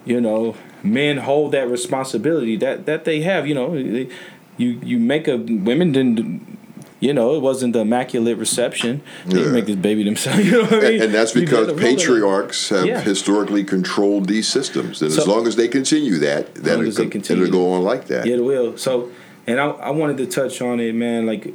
you 0.06 0.20
know 0.20 0.54
men 0.82 1.18
hold 1.18 1.52
that 1.52 1.68
responsibility 1.68 2.56
that 2.56 2.86
that 2.86 3.04
they 3.04 3.20
have. 3.22 3.46
You 3.48 3.54
know, 3.54 3.74
they, 3.74 4.08
you 4.56 4.78
you 4.84 4.98
make 4.98 5.26
a 5.28 5.36
women 5.36 5.92
didn't. 5.92 6.58
You 7.00 7.14
know, 7.14 7.34
it 7.34 7.40
wasn't 7.40 7.72
the 7.72 7.80
immaculate 7.80 8.36
reception. 8.36 9.00
They 9.24 9.32
didn't 9.32 9.46
Yeah. 9.46 9.52
make 9.52 9.66
this 9.66 9.76
baby 9.76 10.04
themselves. 10.04 10.38
You 10.44 10.52
know 10.52 10.62
what 10.64 10.72
I 10.72 10.76
mean? 10.80 10.92
And, 10.94 11.02
and 11.04 11.14
that's 11.14 11.32
because 11.32 11.66
gotta 11.68 11.72
roll 11.72 11.78
it. 11.78 11.96
patriarchs 11.98 12.68
have 12.68 12.84
Yeah. 12.86 13.00
historically 13.00 13.64
controlled 13.64 14.28
these 14.28 14.46
systems. 14.48 15.00
And 15.00 15.10
So- 15.10 15.22
as 15.22 15.26
long 15.28 15.46
as 15.46 15.56
they 15.56 15.66
continue 15.68 16.18
that, 16.18 16.54
that'll, 16.56 16.86
as 16.86 16.96
continue 16.96 17.44
it'll 17.44 17.52
go 17.52 17.72
on 17.72 17.82
like 17.82 18.06
that. 18.08 18.26
Yeah, 18.26 18.34
it 18.36 18.44
will. 18.44 18.76
So, 18.76 19.10
and 19.46 19.58
I, 19.58 19.68
I 19.70 19.90
wanted 19.90 20.18
to 20.18 20.26
touch 20.26 20.60
on 20.60 20.78
it, 20.78 20.94
man. 20.94 21.24
Like, 21.26 21.52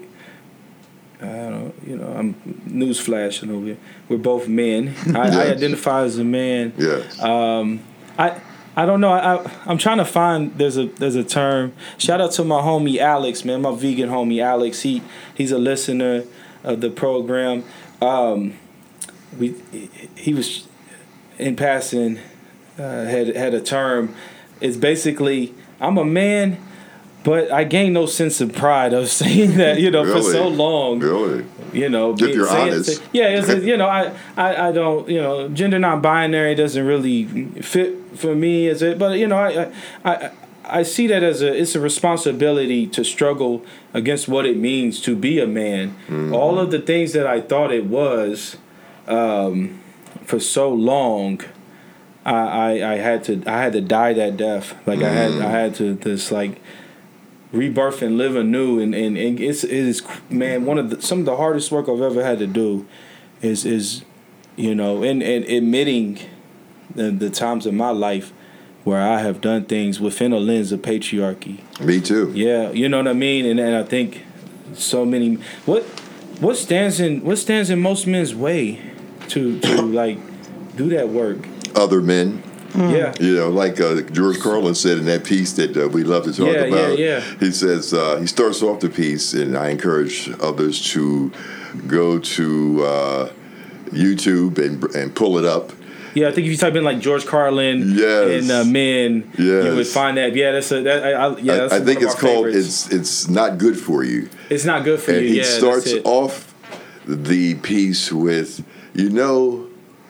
I 1.21 1.25
don't 1.27 1.51
know, 1.51 1.73
you 1.87 1.95
know, 1.97 2.07
I'm 2.17 2.33
newsflash. 2.67 3.41
You 3.41 3.47
know, 3.47 3.59
we're, 3.59 3.77
we're 4.09 4.17
both 4.17 4.47
men. 4.47 4.93
I, 5.15 5.19
I 5.29 5.51
identify 5.51 6.03
as 6.03 6.17
a 6.17 6.23
man. 6.23 6.73
Yes. 6.77 7.19
Um, 7.21 7.81
I 8.17 8.39
I 8.75 8.85
don't 8.85 8.99
know. 8.99 9.11
I, 9.11 9.35
I 9.35 9.51
I'm 9.65 9.77
trying 9.77 9.97
to 9.97 10.05
find 10.05 10.57
there's 10.57 10.77
a 10.77 10.87
there's 10.87 11.15
a 11.15 11.23
term. 11.23 11.73
Shout 11.97 12.19
out 12.19 12.31
to 12.33 12.43
my 12.43 12.61
homie 12.61 12.97
Alex, 12.97 13.45
man, 13.45 13.61
my 13.61 13.75
vegan 13.75 14.09
homie 14.09 14.41
Alex. 14.43 14.81
He 14.81 15.01
he's 15.33 15.51
a 15.51 15.57
listener 15.57 16.23
of 16.63 16.81
the 16.81 16.89
program. 16.89 17.63
Um, 18.01 18.53
we 19.37 19.55
he 20.15 20.33
was 20.33 20.67
in 21.37 21.55
passing 21.55 22.19
uh, 22.77 23.05
had 23.05 23.35
had 23.35 23.53
a 23.53 23.61
term. 23.61 24.13
It's 24.61 24.77
basically 24.77 25.53
I'm 25.79 25.97
a 25.97 26.05
man, 26.05 26.57
but 27.23 27.51
I 27.51 27.63
gain 27.63 27.93
no 27.93 28.05
sense 28.05 28.41
of 28.41 28.53
pride 28.53 28.93
of 28.93 29.09
saying 29.21 29.57
that 29.57 29.79
you 29.79 29.91
know 29.91 30.05
for 30.05 30.21
so 30.21 30.47
long 30.47 30.99
really? 30.99 31.45
You 31.75 31.89
know, 31.89 32.11
If 32.13 32.17
being- 32.19 32.33
you're 32.33 32.47
saying- 32.47 32.73
honest. 32.73 32.95
say- 32.97 33.03
yeah, 33.13 33.27
it's, 33.39 33.63
you 33.65 33.77
know, 33.77 33.87
I, 33.87 34.11
I, 34.37 34.69
I 34.69 34.71
don't, 34.71 35.07
you 35.09 35.21
know, 35.21 35.47
gender 35.49 35.77
non-binary 35.79 36.55
doesn't 36.55 36.85
really 36.85 37.25
fit 37.61 37.95
for 38.15 38.33
me, 38.35 38.67
is 38.67 38.81
it? 38.81 38.97
But 38.97 39.19
you 39.19 39.27
know, 39.27 39.37
I, 39.37 39.71
I, 40.03 40.31
I, 40.79 40.83
see 40.83 41.07
that 41.07 41.21
as 41.21 41.41
a, 41.41 41.53
it's 41.53 41.75
a 41.75 41.79
responsibility 41.79 42.87
to 42.87 43.03
struggle 43.03 43.63
against 43.93 44.27
what 44.27 44.45
it 44.45 44.57
means 44.57 45.01
to 45.01 45.15
be 45.15 45.39
a 45.39 45.47
man. 45.47 45.95
All 46.33 46.57
of 46.57 46.71
the 46.71 46.79
things 46.79 47.13
that 47.13 47.27
I 47.27 47.41
thought 47.41 47.71
it 47.71 47.85
was, 47.85 48.57
um, 49.07 49.79
for 50.23 50.39
so 50.39 50.69
long, 50.71 51.41
I, 52.25 52.33
I, 52.79 52.93
I 52.93 52.95
had 52.95 53.23
to, 53.25 53.43
I 53.45 53.61
had 53.61 53.73
to 53.73 53.81
die 53.81 54.13
that 54.13 54.37
death. 54.37 54.73
Like 54.87 55.01
I 55.03 55.09
had, 55.09 55.31
I 55.33 55.49
had 55.51 55.75
to 55.75 55.93
this 55.93 56.31
like 56.31 56.59
rebirth 57.55 58.01
and 58.01 58.17
live 58.17 58.35
anew 58.35 58.79
and, 58.79 58.93
and, 58.93 59.17
and 59.17 59.39
it's 59.39 59.63
it 59.63 59.71
is 59.71 60.03
man 60.29 60.65
one 60.65 60.77
of 60.77 60.89
the 60.89 61.01
some 61.01 61.19
of 61.19 61.25
the 61.25 61.37
hardest 61.37 61.71
work 61.71 61.87
I've 61.87 62.01
ever 62.01 62.23
had 62.23 62.39
to 62.39 62.47
do 62.47 62.85
is 63.41 63.65
is 63.65 64.03
you 64.55 64.75
know 64.75 65.03
and, 65.03 65.21
and 65.23 65.45
admitting 65.45 66.19
the, 66.93 67.11
the 67.11 67.29
times 67.29 67.65
of 67.65 67.73
my 67.73 67.89
life 67.89 68.31
where 68.83 69.01
I 69.01 69.19
have 69.19 69.41
done 69.41 69.65
things 69.65 69.99
within 69.99 70.31
a 70.31 70.37
lens 70.37 70.71
of 70.71 70.81
patriarchy. 70.81 71.59
Me 71.81 71.99
too. 71.99 72.31
Yeah, 72.35 72.69
you 72.69 72.87
know 72.87 72.97
what 72.97 73.07
I 73.07 73.13
mean? 73.13 73.45
And 73.45 73.59
and 73.59 73.75
I 73.75 73.83
think 73.83 74.23
so 74.73 75.05
many 75.05 75.35
what 75.65 75.83
what 76.39 76.55
stands 76.55 76.99
in 76.99 77.23
what 77.23 77.37
stands 77.37 77.69
in 77.69 77.81
most 77.81 78.07
men's 78.07 78.35
way 78.35 78.79
to 79.29 79.59
to 79.59 79.81
like 79.81 80.19
do 80.75 80.89
that 80.89 81.09
work. 81.09 81.39
Other 81.75 82.01
men, 82.01 82.43
Yeah. 82.77 83.13
you 83.19 83.35
know, 83.35 83.49
like 83.49 83.79
uh, 83.79 84.01
George 84.01 84.39
Carlin 84.39 84.75
said 84.75 84.97
in 84.97 85.05
that 85.05 85.23
piece 85.23 85.53
that 85.53 85.75
uh, 85.77 85.87
we 85.87 86.03
love 86.03 86.23
to 86.25 86.31
talk 86.33 86.47
Yeah, 86.47 86.65
yeah, 86.65 86.75
about. 86.75 86.97
yeah. 86.99 87.19
He 87.39 87.51
says 87.51 87.93
uh, 87.93 88.17
he 88.17 88.27
starts 88.27 88.61
off 88.61 88.79
the 88.81 88.89
piece, 88.89 89.33
and 89.33 89.57
I 89.57 89.69
encourage 89.69 90.29
others 90.41 90.81
to 90.93 91.31
go 91.87 92.19
to 92.19 92.83
uh, 92.83 93.29
YouTube 93.91 94.57
and 94.57 94.83
and 94.95 95.15
pull 95.15 95.37
it 95.37 95.45
up. 95.45 95.71
Yeah, 96.13 96.29
I 96.29 96.31
think 96.31 96.45
if 96.45 96.51
you 96.51 96.57
type 96.57 96.75
in 96.75 96.83
like 96.85 96.99
George 97.01 97.25
Carlin 97.25 97.93
Yes. 97.97 98.43
and 98.43 98.51
uh, 98.51 98.63
men, 98.63 99.29
you 99.37 99.75
would 99.75 99.87
find 99.87 100.17
that. 100.17 100.33
Yeah, 100.33 100.51
that's 100.53 100.71
a 100.71 100.81
that. 100.83 101.03
I, 101.03 101.11
I, 101.11 101.37
yeah, 101.39 101.55
that's 101.57 101.73
I, 101.73 101.77
I 101.77 101.79
think 101.81 102.01
it's 102.01 102.15
called 102.15 102.45
favorites. 102.45 102.57
it's 102.85 102.91
it's 102.93 103.27
not 103.29 103.57
good 103.57 103.77
for 103.77 104.03
you. 104.03 104.29
It's 104.49 104.63
not 104.65 104.83
good 104.85 104.99
for 105.01 105.11
and 105.11 105.21
you. 105.23 105.27
he 105.27 105.37
yeah, 105.39 105.43
starts 105.43 105.85
that's 105.85 105.97
it. 105.97 106.05
off 106.05 106.53
the 107.07 107.55
piece 107.55 108.11
with, 108.11 108.65
you 108.93 109.09
know, 109.09 109.64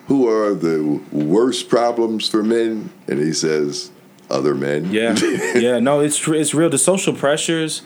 who 0.06 0.28
are 0.28 0.54
the 0.54 1.00
worst 1.12 1.68
problems 1.68 2.28
for 2.28 2.42
men? 2.42 2.90
And 3.08 3.18
he 3.18 3.32
says, 3.32 3.90
other 4.30 4.54
men. 4.54 4.90
Yeah, 4.92 5.14
yeah. 5.54 5.78
No, 5.78 6.00
it's 6.00 6.26
it's 6.28 6.54
real. 6.54 6.70
The 6.70 6.78
social 6.78 7.12
pressures 7.14 7.82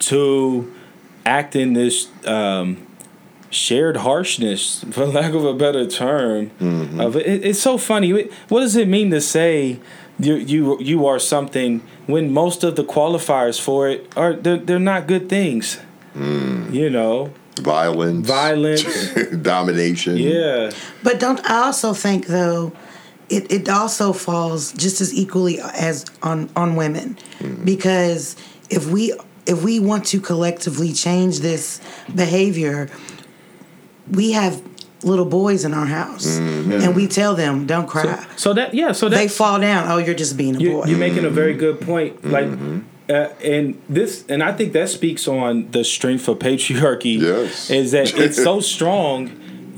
to 0.00 0.72
act 1.26 1.54
in 1.56 1.72
this 1.74 2.08
um, 2.26 2.86
shared 3.50 3.98
harshness, 3.98 4.84
for 4.90 5.06
lack 5.06 5.34
of 5.34 5.44
a 5.44 5.54
better 5.54 5.86
term, 5.86 6.50
Mm-hmm. 6.60 7.00
of 7.00 7.16
it, 7.16 7.44
it's 7.44 7.60
so 7.60 7.76
funny. 7.78 8.28
What 8.48 8.60
does 8.60 8.76
it 8.76 8.88
mean 8.88 9.10
to 9.10 9.20
say 9.20 9.78
you 10.18 10.34
you 10.36 10.78
you 10.80 11.06
are 11.06 11.18
something 11.18 11.80
when 12.06 12.32
most 12.32 12.64
of 12.64 12.76
the 12.76 12.84
qualifiers 12.84 13.60
for 13.60 13.88
it 13.88 14.10
are 14.16 14.32
they're, 14.34 14.56
they're 14.58 14.78
not 14.78 15.06
good 15.06 15.28
things? 15.28 15.78
Mm. 16.14 16.72
You 16.72 16.90
know, 16.90 17.30
Violence. 17.58 18.26
violence. 18.26 18.84
domination. 19.42 20.16
yeah. 20.16 20.70
But 21.02 21.20
don't 21.20 21.40
I 21.48 21.66
also 21.66 21.92
think 21.94 22.26
though, 22.26 22.72
it, 23.28 23.50
it 23.52 23.68
also 23.68 24.12
falls 24.12 24.72
just 24.72 25.00
as 25.00 25.12
equally 25.14 25.60
as 25.60 26.04
on 26.22 26.48
on 26.56 26.76
women, 26.76 27.16
because 27.64 28.36
if 28.70 28.86
we 28.86 29.12
if 29.46 29.62
we 29.64 29.80
want 29.80 30.04
to 30.06 30.20
collectively 30.20 30.92
change 30.92 31.40
this 31.40 31.80
behavior, 32.14 32.88
we 34.10 34.32
have 34.32 34.62
little 35.04 35.24
boys 35.24 35.64
in 35.64 35.72
our 35.74 35.86
house, 35.86 36.26
Mm-hmm. 36.26 36.72
and 36.72 36.96
we 36.96 37.06
tell 37.06 37.34
them, 37.34 37.66
"Don't 37.66 37.86
cry." 37.86 38.26
So 38.36 38.52
that 38.54 38.74
yeah, 38.74 38.92
so 38.92 39.08
that 39.08 39.16
they 39.16 39.28
fall 39.28 39.60
down. 39.60 39.90
Oh, 39.90 39.98
you're 39.98 40.14
just 40.14 40.36
being 40.36 40.56
a 40.56 40.58
you, 40.58 40.70
boy. 40.72 40.84
you're 40.86 40.98
making 40.98 41.24
a 41.24 41.30
very 41.30 41.54
good 41.54 41.80
point. 41.80 42.24
Like, 42.24 42.46
Mm-hmm. 42.46 42.80
Uh, 43.08 43.28
and 43.42 43.80
this, 43.88 44.24
and 44.28 44.42
I 44.42 44.52
think 44.52 44.72
that 44.74 44.88
speaks 44.88 45.26
on 45.28 45.70
the 45.70 45.84
strength 45.84 46.28
of 46.28 46.38
patriarchy. 46.38 47.18
Yes. 47.20 47.70
is 47.70 47.92
that 47.92 48.14
it's 48.18 48.42
so 48.42 48.60
strong. 48.74 49.30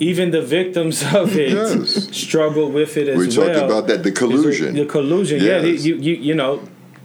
Even 0.03 0.31
the 0.31 0.41
victims 0.41 1.03
of 1.15 1.37
it 1.37 1.51
Yes. 1.53 2.09
struggle 2.17 2.71
with 2.71 2.97
it 2.97 3.07
as 3.07 3.19
We 3.19 3.27
well. 3.29 3.53
talked 3.55 3.65
about 3.71 3.87
that, 3.89 4.03
the 4.03 4.11
collusion. 4.13 4.75
The 4.75 4.87
collusion, 4.87 5.43
yeah. 5.43 5.61
You, 5.61 5.97
you, 5.97 6.15
you 6.15 6.35
know, 6.35 6.63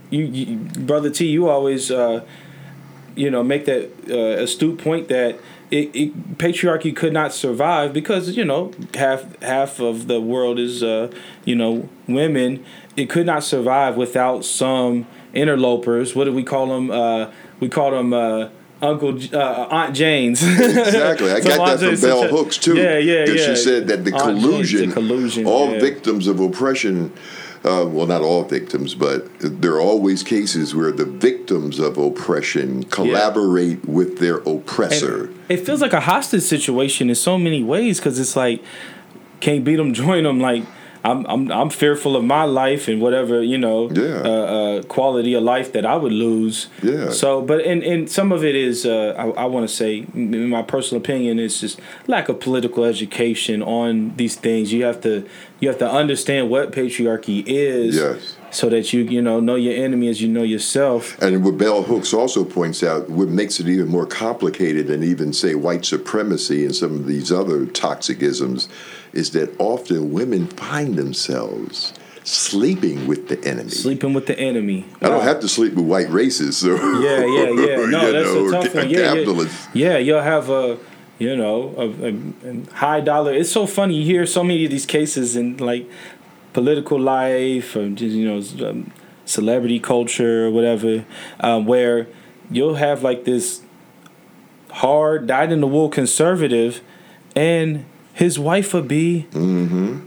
you, 0.08 0.24
you 0.24 0.56
brother 0.80 1.10
T, 1.10 1.26
you 1.26 1.46
always, 1.46 1.90
uh, 1.90 2.24
you 3.14 3.30
know, 3.30 3.42
make 3.42 3.66
that 3.66 3.90
uh, 4.10 4.42
astute 4.42 4.78
point 4.78 5.08
that 5.08 5.38
it, 5.70 5.94
it, 5.94 6.38
patriarchy 6.38 6.96
could 6.96 7.12
not 7.12 7.34
survive 7.34 7.92
because 7.92 8.34
you 8.36 8.44
know 8.46 8.72
half 8.94 9.40
half 9.42 9.78
of 9.80 10.06
the 10.06 10.20
world 10.20 10.58
is 10.58 10.82
uh, 10.82 11.12
you 11.44 11.54
know 11.54 11.90
women. 12.08 12.64
It 12.96 13.10
could 13.10 13.26
not 13.26 13.44
survive 13.44 13.96
without 13.96 14.44
some 14.44 15.06
interlopers. 15.34 16.14
What 16.14 16.24
do 16.24 16.32
we 16.32 16.42
call 16.42 16.68
them? 16.68 16.90
Uh, 16.90 17.30
we 17.60 17.68
call 17.68 17.90
them. 17.90 18.12
Uh, 18.12 18.48
Uncle 18.82 19.18
uh, 19.32 19.68
Aunt 19.70 19.96
Jane's. 19.96 20.42
Exactly. 20.42 21.30
I 21.30 21.40
got 21.56 21.78
that 21.78 21.80
from 21.80 22.00
Bell 22.00 22.28
Hooks 22.28 22.58
too. 22.58 22.76
Yeah, 22.76 22.98
yeah, 22.98 23.24
yeah. 23.26 23.46
she 23.46 23.56
said 23.56 23.88
that 23.88 24.04
the 24.04 24.12
Aunt 24.14 24.22
collusion, 24.22 24.90
the 24.90 24.94
collusion, 24.94 25.46
all 25.46 25.72
yeah. 25.72 25.80
victims 25.80 26.26
of 26.26 26.40
oppression, 26.40 27.10
uh, 27.64 27.86
well, 27.88 28.06
not 28.06 28.22
all 28.22 28.44
victims, 28.44 28.94
but 28.94 29.28
there 29.40 29.72
are 29.72 29.80
always 29.80 30.22
cases 30.22 30.74
where 30.74 30.92
the 30.92 31.06
victims 31.06 31.78
of 31.78 31.96
oppression 31.96 32.84
collaborate 32.84 33.84
with 33.86 34.18
their 34.18 34.36
oppressor. 34.38 35.32
It 35.48 35.58
feels 35.58 35.80
like 35.80 35.92
a 35.92 36.00
hostage 36.00 36.42
situation 36.42 37.08
in 37.08 37.14
so 37.14 37.38
many 37.38 37.62
ways 37.62 37.98
because 37.98 38.20
it's 38.20 38.36
like 38.36 38.62
can't 39.40 39.64
beat 39.64 39.76
them, 39.76 39.94
join 40.04 40.24
them. 40.24 40.38
Like 40.38 40.64
I'm, 41.10 41.24
I'm, 41.32 41.42
I'm 41.52 41.70
fearful 41.70 42.16
of 42.16 42.24
my 42.24 42.44
life 42.44 42.88
and 42.90 43.00
whatever 43.00 43.42
you 43.52 43.58
know, 43.58 43.78
Yeah. 43.90 44.22
uh, 44.24 44.28
uh, 44.58 44.82
quality 44.96 45.32
of 45.38 45.42
life 45.54 45.68
that 45.72 45.84
I 45.86 45.96
would 46.02 46.12
lose. 46.12 46.68
Yeah. 46.82 47.10
So, 47.10 47.28
but 47.50 47.58
and 47.70 47.80
and 47.92 48.10
some 48.18 48.32
of 48.36 48.40
it 48.44 48.56
is, 48.68 48.84
uh, 48.84 49.14
I, 49.16 49.44
I 49.44 49.46
want 49.54 49.68
to 49.68 49.74
say, 49.74 50.04
in 50.14 50.48
my 50.48 50.62
personal 50.62 51.00
opinion, 51.04 51.38
is 51.38 51.60
just 51.60 51.78
lack 52.06 52.28
of 52.28 52.36
political 52.40 52.84
education 52.84 53.62
on 53.62 54.14
these 54.16 54.34
things. 54.46 54.72
You 54.72 54.84
have 54.84 55.00
to, 55.02 55.12
you 55.60 55.68
have 55.68 55.78
to 55.78 55.90
understand 55.90 56.50
what 56.50 56.72
patriarchy 56.72 57.42
is. 57.46 57.96
Yes. 57.96 58.36
So 58.50 58.70
that 58.70 58.92
you, 58.92 59.02
you 59.02 59.20
know, 59.20 59.40
know 59.40 59.56
your 59.56 59.74
enemy 59.74 60.08
as 60.08 60.22
you 60.22 60.28
know 60.28 60.42
yourself. 60.42 61.20
And 61.20 61.44
what 61.44 61.58
Bell 61.58 61.82
Hooks 61.82 62.14
also 62.14 62.44
points 62.44 62.82
out, 62.82 63.10
what 63.10 63.28
makes 63.28 63.60
it 63.60 63.68
even 63.68 63.88
more 63.88 64.06
complicated 64.06 64.86
than 64.86 65.02
even 65.02 65.32
say 65.32 65.54
white 65.54 65.84
supremacy 65.84 66.64
and 66.64 66.74
some 66.74 66.92
of 66.92 67.06
these 67.06 67.30
other 67.30 67.66
toxicisms 67.66 68.68
is 69.12 69.32
that 69.32 69.54
often 69.58 70.12
women 70.12 70.46
find 70.46 70.96
themselves 70.96 71.92
sleeping 72.24 73.06
with 73.06 73.28
the 73.28 73.42
enemy. 73.44 73.70
Sleeping 73.70 74.14
with 74.14 74.26
the 74.26 74.38
enemy. 74.38 74.86
I 75.02 75.08
don't 75.08 75.22
have 75.22 75.40
to 75.40 75.48
sleep 75.48 75.74
with 75.74 75.86
white 75.86 76.10
races. 76.10 76.56
So 76.56 76.74
Yeah, 77.00 77.24
yeah, 77.24 77.50
yeah. 77.50 77.86
No, 77.86 78.12
that's 78.12 78.32
know, 78.32 78.48
a 78.48 78.50
tough 78.50 78.74
one. 78.74 78.90
Yeah, 78.90 78.98
yeah. 78.98 79.14
capitalists. 79.14 79.68
yeah. 79.74 79.98
You'll 79.98 80.22
have 80.22 80.50
a, 80.50 80.78
you 81.18 81.36
know, 81.36 81.74
a, 81.76 81.88
a, 82.08 82.50
a 82.50 82.74
high 82.74 83.00
dollar. 83.00 83.32
It's 83.32 83.50
so 83.50 83.66
funny. 83.66 83.94
You 83.94 84.04
hear 84.04 84.26
so 84.26 84.44
many 84.44 84.64
of 84.64 84.70
these 84.70 84.86
cases 84.86 85.36
in 85.36 85.56
like 85.56 85.88
political 86.52 86.98
life 86.98 87.76
or 87.76 87.88
just 87.90 88.14
you 88.14 88.28
know, 88.28 88.68
um, 88.68 88.92
celebrity 89.24 89.80
culture 89.80 90.46
or 90.46 90.50
whatever, 90.50 91.04
um, 91.40 91.66
where 91.66 92.06
you'll 92.50 92.76
have 92.76 93.02
like 93.02 93.24
this 93.24 93.62
hard, 94.70 95.26
dyed 95.26 95.52
in 95.52 95.60
the 95.60 95.66
wool 95.66 95.88
conservative, 95.88 96.82
and 97.34 97.84
his 98.16 98.38
wife 98.38 98.72
would 98.72 98.88
be 98.88 99.26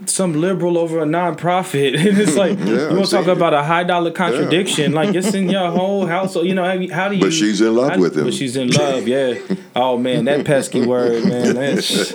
some 0.06 0.32
liberal 0.34 0.76
over 0.76 0.98
a 0.98 1.04
nonprofit, 1.04 1.94
and 2.08 2.18
it's 2.18 2.34
like 2.36 2.58
you 2.58 2.64
Mm-hmm. 2.90 2.96
Want 2.96 3.08
to 3.08 3.16
talk 3.16 3.26
about 3.28 3.54
a 3.54 3.62
high 3.62 3.84
dollar 3.84 4.10
contradiction. 4.10 4.92
Like 4.92 5.14
it's 5.14 5.32
in 5.32 5.48
your 5.48 5.70
whole 5.78 6.06
household. 6.06 6.46
You 6.46 6.54
know 6.56 6.64
how, 6.64 6.92
how 6.94 7.08
do 7.08 7.14
you? 7.14 7.20
But 7.22 7.32
she's 7.32 7.60
in 7.60 7.74
love 7.76 7.92
how- 7.92 8.00
with 8.00 8.16
him. 8.18 8.24
But 8.24 8.34
she's 8.34 8.56
in 8.56 8.68
love. 8.70 9.06
Yeah. 9.06 9.38
Oh 9.76 9.96
man, 9.96 10.24
that 10.24 10.44
pesky 10.44 10.84
word, 10.84 11.24
man. 11.24 11.54
That's 11.54 12.12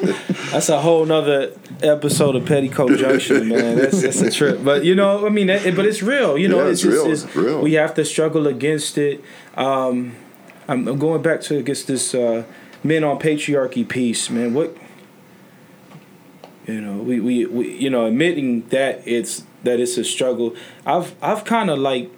that's 0.51 0.67
a 0.67 0.81
whole 0.81 1.05
nother 1.05 1.53
episode 1.81 2.35
of 2.35 2.45
Petticoat 2.45 2.97
Junction, 2.99 3.47
man. 3.47 3.77
That's 3.77 4.01
that's 4.01 4.19
a 4.21 4.29
trip. 4.29 4.63
But 4.65 4.83
you 4.83 4.95
know, 4.95 5.25
I 5.25 5.29
mean, 5.29 5.47
that, 5.47 5.63
but 5.77 5.85
it's 5.85 6.03
real. 6.03 6.37
You 6.37 6.49
know, 6.49 6.57
Yeah, 6.65 6.71
it's, 6.71 6.83
it's 6.83 6.93
real. 6.93 7.01
it's- 7.05 7.23
It's 7.23 7.35
real. 7.37 7.61
We 7.61 7.73
have 7.73 7.93
to 7.93 8.03
struggle 8.03 8.47
against 8.47 8.97
it. 8.97 9.23
Um, 9.55 10.15
I'm, 10.67 10.83
going 10.99 11.21
back 11.21 11.39
to 11.43 11.59
I 11.59 11.61
guess 11.61 11.83
this 11.83 12.13
uh, 12.13 12.43
men 12.83 13.03
on 13.05 13.17
patriarchy 13.19 13.87
piece, 13.87 14.29
man. 14.29 14.53
What 14.53 14.75
you 16.67 16.81
know, 16.81 16.97
we, 17.01 17.19
we, 17.19 17.45
we 17.45 17.75
you 17.75 17.89
know, 17.89 18.05
admitting 18.05 18.67
that 18.69 19.01
it's 19.05 19.43
that 19.63 19.79
it's 19.79 19.97
a 19.97 20.03
struggle. 20.03 20.55
I've 20.85 21.15
I've 21.21 21.45
kind 21.45 21.69
of 21.69 21.79
like 21.79 22.11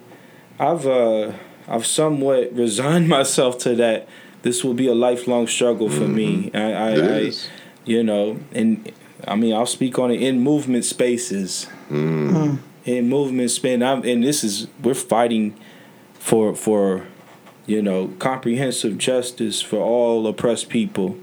I've 0.58 0.86
uh 0.86 1.32
I've 1.66 1.86
somewhat 1.86 2.52
resigned 2.54 3.08
myself 3.08 3.58
to 3.58 3.74
that. 3.76 4.08
This 4.42 4.62
will 4.62 4.74
be 4.74 4.86
a 4.86 4.94
lifelong 4.94 5.46
struggle 5.48 5.90
for 5.90 6.06
me. 6.06 6.50
Mm-hmm. 6.50 6.56
I, 6.56 6.72
I, 6.72 6.90
It 6.92 7.04
I 7.04 7.16
is. 7.28 7.48
you 7.84 8.02
know, 8.02 8.38
and 8.52 8.90
I 9.26 9.34
mean 9.36 9.54
I'll 9.54 9.66
speak 9.66 9.98
on 9.98 10.10
it 10.10 10.22
in 10.22 10.40
movement 10.40 10.84
spaces. 10.84 11.66
Mm. 11.90 12.30
Mm. 12.30 12.58
In 12.84 13.08
movement 13.08 13.50
spin, 13.50 13.82
I'm 13.82 14.02
and 14.04 14.24
this 14.24 14.42
is 14.42 14.68
we're 14.82 14.94
fighting 14.94 15.58
for 16.14 16.54
for 16.54 17.06
you 17.66 17.82
know 17.82 18.14
comprehensive 18.18 18.96
justice 18.96 19.60
for 19.60 19.76
all 19.78 20.26
oppressed 20.26 20.70
people, 20.70 21.18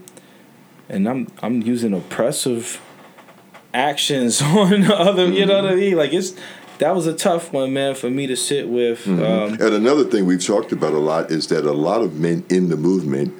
and 0.87 1.09
I'm 1.09 1.31
I'm 1.41 1.63
using 1.63 1.93
oppressive 1.93 2.81
actions 3.75 4.41
on 4.61 4.89
other. 4.91 5.27
You 5.31 5.45
know 5.45 5.61
what 5.61 5.71
I 5.71 5.75
mean? 5.75 5.95
Like 5.97 6.13
it's 6.13 6.33
that 6.79 6.93
was 6.95 7.07
a 7.07 7.13
tough 7.13 7.53
one, 7.53 7.71
man, 7.73 7.95
for 7.95 8.09
me 8.09 8.27
to 8.27 8.35
sit 8.35 8.67
with. 8.67 9.07
Um, 9.07 9.53
And 9.53 9.61
another 9.61 10.03
thing 10.03 10.25
we've 10.25 10.45
talked 10.45 10.71
about 10.71 10.93
a 10.93 10.99
lot 10.99 11.31
is 11.31 11.47
that 11.47 11.65
a 11.65 11.71
lot 11.71 12.01
of 12.01 12.19
men 12.19 12.43
in 12.49 12.67
the 12.69 12.75
movement 12.77 13.33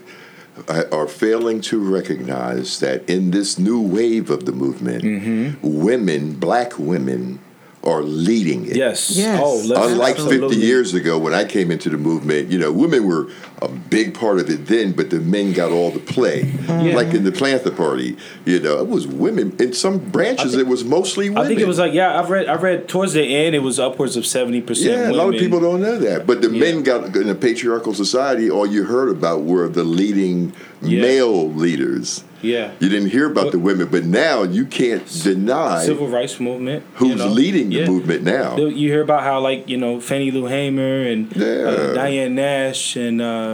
uh, 0.70 0.84
are 0.92 1.08
failing 1.08 1.60
to 1.62 1.78
recognize 1.80 2.80
that 2.80 3.10
in 3.10 3.32
this 3.32 3.60
new 3.60 3.82
wave 3.82 4.30
of 4.30 4.46
the 4.46 4.54
movement, 4.54 5.04
Mm-hmm. 5.04 5.60
women, 5.84 6.34
black 6.36 6.80
women, 6.80 7.40
are 7.84 8.02
leading 8.02 8.66
it. 8.66 8.76
yes. 8.78 9.12
Yes. 9.12 9.40
Oh, 9.44 9.60
Unlike 9.62 10.16
absolutely. 10.16 10.56
50 10.56 10.66
years 10.66 10.94
ago 10.96 11.20
when 11.20 11.34
I 11.36 11.44
came 11.46 11.70
into 11.70 11.90
the 11.90 11.98
movement, 12.00 12.50
you 12.52 12.58
know, 12.58 12.72
women 12.72 13.06
were 13.06 13.28
a 13.62 13.70
big 13.70 14.14
part 14.14 14.40
of 14.40 14.50
it 14.50 14.66
then, 14.68 14.92
but 14.92 15.10
the 15.10 15.20
men 15.20 15.54
got 15.54 15.72
all 15.72 15.90
the 15.92 16.00
play. 16.00 16.44
Yeah. 16.68 16.96
Like 16.96 17.14
in 17.14 17.24
the 17.24 17.32
Panther 17.32 17.72
Party, 17.72 18.18
you 18.46 18.60
know, 18.60 18.80
it 18.80 18.88
was 18.88 19.08
women. 19.08 19.56
In 19.60 19.74
some 19.74 19.98
branches, 20.00 20.56
it 20.56 20.68
was 20.68 20.84
mostly 20.84 21.30
women. 21.30 21.46
I 21.46 21.48
think 21.48 21.60
it 21.62 21.68
was 21.68 21.80
like 21.80 21.94
yeah. 21.94 22.20
I've 22.20 22.30
read. 22.30 22.48
I 22.48 22.56
read 22.56 22.88
towards 22.90 23.14
the 23.14 23.24
end. 23.24 23.56
It 23.56 23.60
was 23.60 23.80
upwards 23.80 24.18
of 24.18 24.26
seventy 24.26 24.62
percent. 24.62 24.92
Yeah, 24.92 25.12
a 25.12 25.14
lot 25.14 25.34
of 25.34 25.40
people 25.40 25.60
don't 25.60 25.82
know 25.82 25.98
that. 26.00 26.28
But 26.28 26.42
the 26.42 26.50
Yeah. 26.52 26.60
men 26.60 26.84
got 26.84 27.16
in 27.16 27.30
a 27.30 27.36
patriarchal 27.36 27.94
society. 27.94 28.50
All 28.50 28.66
you 28.66 28.84
heard 28.84 29.10
about 29.10 29.44
were 29.44 29.68
the 29.70 29.84
leading 29.84 30.54
Yeah. 30.82 31.02
male 31.02 31.50
leaders. 31.52 32.24
Yeah. 32.42 32.72
You 32.80 32.90
didn't 32.90 33.10
hear 33.10 33.26
about 33.26 33.52
the 33.52 33.58
women. 33.60 33.88
But 33.88 34.04
now 34.06 34.44
you 34.44 34.66
can't 34.66 35.04
deny 35.24 35.84
Civil 35.84 36.08
rights 36.10 36.40
movement. 36.40 36.84
who's 36.96 37.10
you 37.10 37.16
know? 37.16 37.28
leading 37.28 37.70
the 37.70 37.86
movement 37.88 38.24
now. 38.24 38.58
You 38.58 38.90
hear 38.90 39.02
about 39.02 39.24
how 39.24 39.40
like 39.40 39.68
you 39.68 39.78
know 39.78 40.00
Fannie 40.00 40.30
Lou 40.32 40.46
Hamer 40.46 41.02
and 41.12 41.36
uh, 41.36 41.94
Diane 41.96 42.36
Nash 42.36 42.96
and 42.96 43.22
uh, 43.22 43.45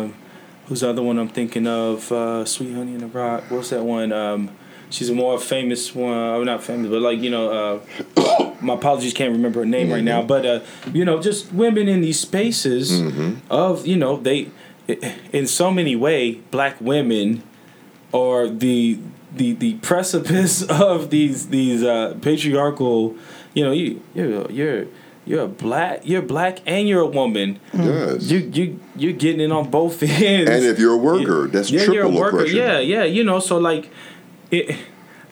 who's 0.68 0.82
the 0.82 0.90
other 0.90 1.02
one 1.02 1.18
I'm 1.20 1.30
thinking 1.30 1.68
of? 1.68 2.12
Uh, 2.12 2.46
Sweet 2.46 2.74
Honey 2.74 2.94
in 2.94 3.00
the 3.00 3.08
Rock. 3.08 3.44
What's 3.50 3.70
that 3.72 3.84
one? 3.84 4.12
Um, 4.12 4.52
she's 4.90 5.10
a 5.10 5.14
more 5.14 5.40
famous 5.40 5.94
one. 5.94 6.14
Uh, 6.18 6.44
not 6.44 6.64
famous, 6.64 6.90
but 6.90 7.02
like 7.02 7.20
you 7.20 7.30
know. 7.30 7.82
Uh, 8.18 8.56
my 8.62 8.76
apologies, 8.76 9.14
can't 9.14 9.32
remember 9.32 9.62
her 9.62 9.66
name 9.66 9.92
right 9.92 10.04
now. 10.04 10.22
But 10.22 10.46
uh, 10.46 10.60
you 10.94 11.04
know, 11.04 11.22
just 11.22 11.52
women 11.52 11.88
in 11.88 12.02
these 12.02 12.20
spaces 12.20 13.02
of 13.50 13.88
you 13.88 13.98
know 13.98 14.18
they, 14.18 14.50
in 15.34 15.48
so 15.48 15.72
many 15.72 15.96
way, 15.96 16.34
black 16.52 16.80
women 16.80 17.44
are 18.14 18.48
the 18.48 19.00
the 19.36 19.54
the 19.54 19.76
precipice 19.76 20.62
of 20.70 21.10
these 21.10 21.48
these 21.48 21.84
uh, 21.84 22.18
patriarchal. 22.22 23.16
You 23.54 23.64
know, 23.66 23.72
you 23.72 24.02
you're 24.14 24.52
you're 24.52 24.88
you're 25.26 25.44
a 25.44 25.48
black 25.48 26.02
you're 26.04 26.22
black 26.22 26.60
and 26.66 26.88
you're 26.88 27.02
a 27.02 27.08
woman. 27.08 27.60
yes. 27.74 28.24
You 28.30 28.40
you 28.40 28.80
you're 28.96 29.14
getting 29.14 29.42
it 29.42 29.52
on 29.52 29.70
both 29.70 30.02
ends. 30.04 30.50
and 30.50 30.66
if 30.66 30.80
you're 30.80 30.94
a 30.94 30.98
worker, 30.98 31.48
that's 31.48 31.70
yeah, 31.72 31.80
triple 31.86 31.96
you're 31.96 32.06
a 32.06 32.10
worker. 32.10 32.38
oppression. 32.38 32.58
Yeah, 32.58 32.80
yeah. 32.80 33.04
You 33.04 33.24
know, 33.24 33.40
so 33.40 33.58
like, 33.58 33.90
it, 34.50 34.76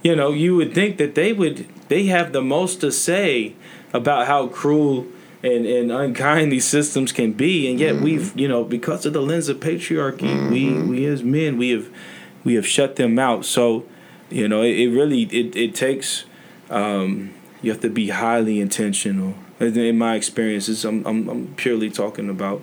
you 0.03 0.15
know, 0.15 0.31
you 0.31 0.55
would 0.55 0.73
think 0.73 0.97
that 0.97 1.15
they 1.15 1.33
would 1.33 1.65
they 1.89 2.05
have 2.05 2.31
the 2.33 2.41
most 2.41 2.81
to 2.81 2.91
say 2.91 3.55
about 3.93 4.27
how 4.27 4.47
cruel 4.47 5.07
and, 5.41 5.65
and 5.65 5.91
unkind 5.91 6.51
these 6.51 6.65
systems 6.65 7.11
can 7.11 7.31
be, 7.33 7.69
and 7.69 7.79
yet 7.79 7.95
Mm-hmm. 7.95 8.03
we've 8.03 8.37
you 8.39 8.47
know 8.47 8.63
because 8.63 9.05
of 9.05 9.13
the 9.13 9.21
lens 9.21 9.49
of 9.49 9.57
patriarchy, 9.59 10.51
we 10.51 10.71
we 10.83 11.05
as 11.05 11.23
men 11.23 11.57
we 11.57 11.71
have 11.71 11.89
we 12.43 12.53
have 12.55 12.67
shut 12.67 12.95
them 12.97 13.17
out. 13.17 13.43
So, 13.45 13.85
you 14.29 14.47
know, 14.47 14.61
it, 14.61 14.77
it 14.77 14.89
really 14.89 15.23
it 15.23 15.55
it 15.55 15.73
takes. 15.75 16.25
Um, 16.69 17.31
you 17.61 17.71
have 17.71 17.81
to 17.81 17.89
be 17.89 18.09
highly 18.09 18.59
intentional. 18.59 19.35
In 19.59 19.97
my 19.97 20.15
experiences, 20.15 20.85
I'm, 20.85 21.05
I'm 21.05 21.27
I'm 21.27 21.55
purely 21.55 21.89
talking 21.89 22.29
about 22.29 22.61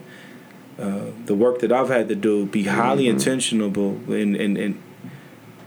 uh, 0.78 1.06
the 1.26 1.34
work 1.34 1.60
that 1.60 1.72
I've 1.72 1.88
had 1.88 2.08
to 2.08 2.14
do, 2.14 2.46
be 2.46 2.64
highly 2.64 3.04
mm-hmm. 3.04 3.16
intentional 3.16 3.68
and, 4.12 4.36
and 4.36 4.56
and 4.56 4.82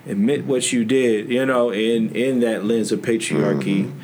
admit 0.07 0.45
what 0.45 0.71
you 0.71 0.83
did, 0.85 1.29
you 1.29 1.45
know, 1.45 1.71
in 1.71 2.15
in 2.15 2.39
that 2.41 2.65
lens 2.65 2.91
of 2.91 3.01
patriarchy. 3.01 3.85
Mm-hmm. 3.85 3.99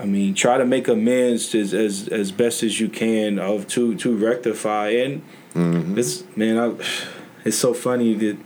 I 0.00 0.04
mean, 0.04 0.34
try 0.34 0.58
to 0.58 0.64
make 0.64 0.88
amends 0.88 1.54
as 1.54 1.74
as 1.74 2.08
as 2.08 2.32
best 2.32 2.62
as 2.62 2.80
you 2.80 2.88
can 2.88 3.38
of 3.38 3.66
to 3.68 3.94
to 3.96 4.16
rectify 4.16 4.90
and 4.90 5.22
mm-hmm. 5.54 5.98
it's 5.98 6.24
man, 6.36 6.58
I, 6.58 6.74
it's 7.44 7.56
so 7.56 7.74
funny 7.74 8.14
that 8.14 8.38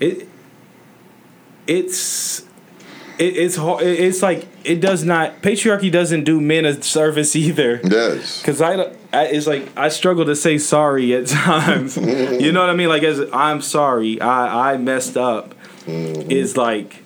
it 0.00 0.28
it's 1.66 2.44
it, 3.18 3.36
it's 3.36 3.56
hard. 3.56 3.82
It's 3.82 4.22
like 4.22 4.46
it 4.64 4.80
does 4.80 5.04
not. 5.04 5.42
Patriarchy 5.42 5.90
doesn't 5.90 6.24
do 6.24 6.40
men 6.40 6.64
a 6.64 6.82
service 6.82 7.36
either. 7.36 7.76
It 7.76 7.90
does. 7.90 8.40
Because 8.40 8.60
I, 8.60 8.74
I, 9.12 9.26
it's 9.26 9.46
like 9.46 9.68
I 9.76 9.88
struggle 9.88 10.24
to 10.26 10.36
say 10.36 10.58
sorry 10.58 11.14
at 11.14 11.26
times. 11.28 11.96
you 11.96 12.52
know 12.52 12.60
what 12.60 12.70
I 12.70 12.74
mean? 12.74 12.88
Like 12.88 13.02
as 13.02 13.20
I'm 13.32 13.60
sorry, 13.60 14.20
I 14.20 14.72
I 14.72 14.76
messed 14.76 15.16
up. 15.16 15.54
Mm-hmm. 15.86 16.30
Is 16.30 16.56
like 16.56 17.04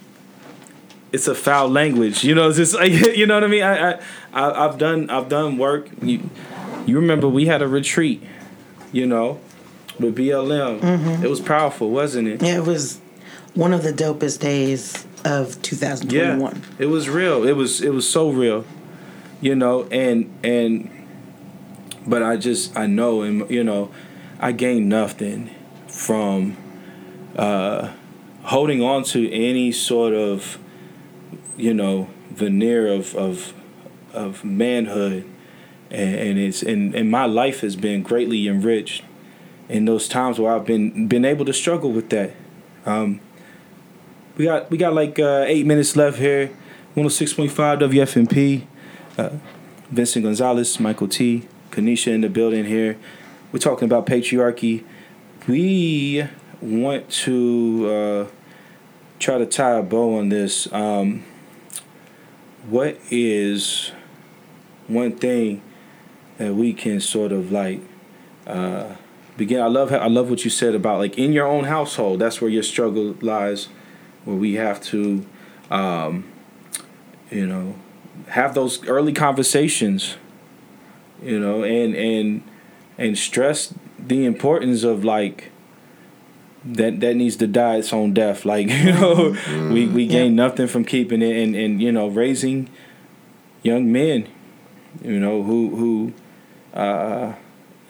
it's 1.12 1.26
a 1.26 1.34
foul 1.34 1.68
language. 1.68 2.24
You 2.24 2.34
know, 2.34 2.48
it's 2.48 2.58
just 2.58 2.74
like 2.74 2.92
you 3.16 3.26
know 3.26 3.34
what 3.34 3.44
I 3.44 3.48
mean. 3.48 3.62
I, 3.62 3.92
I, 3.92 4.00
I 4.32 4.62
have 4.62 4.78
done 4.78 5.10
I've 5.10 5.28
done 5.28 5.58
work. 5.58 5.88
You, 6.00 6.30
you 6.86 6.96
remember 6.96 7.28
we 7.28 7.46
had 7.46 7.60
a 7.60 7.68
retreat, 7.68 8.22
you 8.92 9.06
know, 9.06 9.40
with 9.98 10.16
BLM. 10.16 10.80
Mm-hmm. 10.80 11.24
It 11.24 11.28
was 11.28 11.40
powerful, 11.40 11.90
wasn't 11.90 12.28
it? 12.28 12.42
Yeah, 12.42 12.56
it 12.56 12.64
was 12.64 13.00
one 13.54 13.72
of 13.72 13.82
the 13.82 13.92
dopest 13.92 14.38
days 14.40 15.07
of 15.28 15.60
2021. 15.62 16.54
Yeah, 16.56 16.62
it 16.78 16.86
was 16.86 17.08
real. 17.08 17.46
It 17.46 17.52
was 17.52 17.80
it 17.80 17.90
was 17.90 18.08
so 18.08 18.30
real, 18.30 18.64
you 19.40 19.54
know, 19.54 19.84
and 19.84 20.36
and 20.42 20.90
but 22.06 22.22
I 22.22 22.36
just 22.36 22.76
I 22.76 22.86
know 22.86 23.22
and 23.22 23.48
you 23.50 23.62
know, 23.62 23.90
I 24.40 24.52
gained 24.52 24.88
nothing 24.88 25.54
from 25.86 26.56
uh, 27.36 27.92
holding 28.44 28.82
on 28.82 29.04
to 29.04 29.30
any 29.30 29.70
sort 29.70 30.14
of 30.14 30.58
you 31.56 31.74
know 31.74 32.08
veneer 32.30 32.86
of 32.86 33.14
of 33.14 33.52
of 34.12 34.44
manhood 34.44 35.24
and, 35.90 36.14
and 36.14 36.38
it's 36.38 36.62
and, 36.62 36.94
and 36.94 37.10
my 37.10 37.26
life 37.26 37.60
has 37.60 37.76
been 37.76 38.02
greatly 38.02 38.48
enriched 38.48 39.02
in 39.68 39.84
those 39.84 40.08
times 40.08 40.38
where 40.38 40.54
I've 40.54 40.64
been 40.64 41.08
been 41.08 41.24
able 41.24 41.44
to 41.44 41.52
struggle 41.52 41.92
with 41.92 42.10
that. 42.10 42.34
Um, 42.86 43.20
we 44.38 44.44
got 44.44 44.70
we 44.70 44.78
got 44.78 44.94
like 44.94 45.18
uh, 45.18 45.44
eight 45.46 45.66
minutes 45.66 45.96
left 45.96 46.18
here. 46.18 46.50
106.5 46.96 47.50
WFMP. 47.50 48.66
Uh, 49.18 49.36
Vincent 49.90 50.24
Gonzalez, 50.24 50.78
Michael 50.80 51.08
T, 51.08 51.48
Kanisha 51.70 52.12
in 52.12 52.20
the 52.20 52.28
building 52.28 52.64
here. 52.64 52.96
We're 53.52 53.58
talking 53.58 53.86
about 53.86 54.06
patriarchy. 54.06 54.84
We 55.46 56.26
want 56.60 57.10
to 57.10 57.88
uh, 57.90 58.26
try 59.18 59.38
to 59.38 59.46
tie 59.46 59.72
a 59.72 59.82
bow 59.82 60.18
on 60.18 60.28
this. 60.28 60.72
Um, 60.72 61.24
what 62.68 62.98
is 63.10 63.92
one 64.86 65.16
thing 65.16 65.62
that 66.36 66.54
we 66.54 66.74
can 66.74 67.00
sort 67.00 67.32
of 67.32 67.50
like 67.50 67.80
uh, 68.46 68.94
begin? 69.36 69.60
I 69.60 69.66
love 69.66 69.92
I 69.92 70.06
love 70.06 70.30
what 70.30 70.44
you 70.44 70.50
said 70.50 70.74
about 70.76 70.98
like 70.98 71.18
in 71.18 71.32
your 71.32 71.46
own 71.46 71.64
household. 71.64 72.20
That's 72.20 72.40
where 72.40 72.50
your 72.50 72.62
struggle 72.62 73.16
lies 73.20 73.68
where 74.28 74.36
we 74.36 74.54
have 74.56 74.78
to, 74.82 75.24
um, 75.70 76.30
you 77.30 77.46
know, 77.46 77.74
have 78.28 78.54
those 78.54 78.86
early 78.86 79.14
conversations, 79.14 80.16
you 81.22 81.40
know, 81.40 81.64
and 81.64 81.96
and 81.96 82.42
and 82.98 83.16
stress 83.16 83.72
the 83.98 84.26
importance 84.26 84.82
of 84.82 85.02
like 85.02 85.50
that 86.62 87.00
that 87.00 87.16
needs 87.16 87.36
to 87.36 87.46
die 87.46 87.76
its 87.76 87.90
own 87.92 88.12
death. 88.12 88.44
Like 88.44 88.68
you 88.68 88.92
know, 88.92 89.14
mm. 89.32 89.72
we 89.72 89.86
we 89.86 90.06
gain 90.06 90.36
yeah. 90.36 90.44
nothing 90.44 90.66
from 90.66 90.84
keeping 90.84 91.22
it, 91.22 91.34
and 91.34 91.56
and 91.56 91.80
you 91.80 91.90
know, 91.90 92.08
raising 92.08 92.68
young 93.62 93.90
men, 93.90 94.28
you 95.02 95.18
know, 95.18 95.42
who 95.42 95.74
who. 95.74 96.12
Uh, 96.78 97.32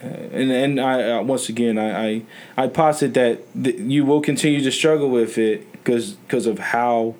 and 0.01 0.49
and 0.49 0.79
I 0.79 1.11
uh, 1.11 1.21
once 1.23 1.49
again 1.49 1.77
I, 1.77 2.07
I 2.07 2.21
I 2.55 2.67
posit 2.69 3.13
that 3.15 3.41
th- 3.61 3.77
you 3.77 4.05
will 4.05 4.21
continue 4.21 4.63
to 4.63 4.71
struggle 4.71 5.09
with 5.09 5.37
it 5.37 5.67
because 5.89 6.11
because 6.11 6.45
of 6.45 6.59
how 6.59 7.15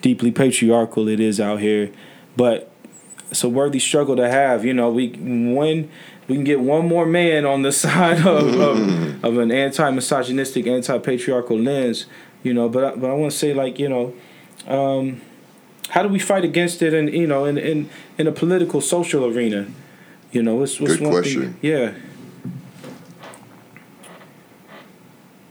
deeply 0.00 0.30
patriarchal 0.30 1.06
it 1.08 1.20
is 1.20 1.38
out 1.38 1.60
here. 1.60 1.90
But 2.36 2.70
it's 3.30 3.44
a 3.44 3.48
worthy 3.48 3.78
struggle 3.78 4.16
to 4.16 4.28
have. 4.28 4.64
You 4.64 4.72
know, 4.72 4.90
we 4.90 5.10
when 5.10 5.90
we 6.26 6.34
can 6.34 6.44
get 6.44 6.60
one 6.60 6.88
more 6.88 7.04
man 7.04 7.44
on 7.44 7.62
the 7.62 7.72
side 7.84 8.26
of 8.26 8.58
of, 8.58 9.24
of 9.24 9.38
an 9.38 9.52
anti-misogynistic, 9.52 10.66
anti-patriarchal 10.66 11.58
lens. 11.58 12.06
You 12.42 12.54
know, 12.54 12.68
but 12.68 12.84
I, 12.84 12.94
but 12.96 13.10
I 13.10 13.14
want 13.14 13.32
to 13.32 13.38
say 13.38 13.52
like 13.52 13.78
you 13.78 13.88
know. 13.88 14.14
Um, 14.66 15.20
how 15.90 16.02
do 16.02 16.08
we 16.08 16.18
fight 16.18 16.44
against 16.44 16.82
it 16.82 16.92
in 16.92 17.06
you 17.08 17.28
know 17.28 17.44
in 17.44 17.56
in, 17.56 17.88
in 18.18 18.26
a 18.26 18.32
political 18.32 18.80
social 18.80 19.24
arena 19.24 19.68
you 20.32 20.42
know 20.42 20.56
what's, 20.56 20.80
what's 20.80 20.98
one 20.98 21.12
question. 21.12 21.52
thing 21.52 21.58
yeah 21.62 21.92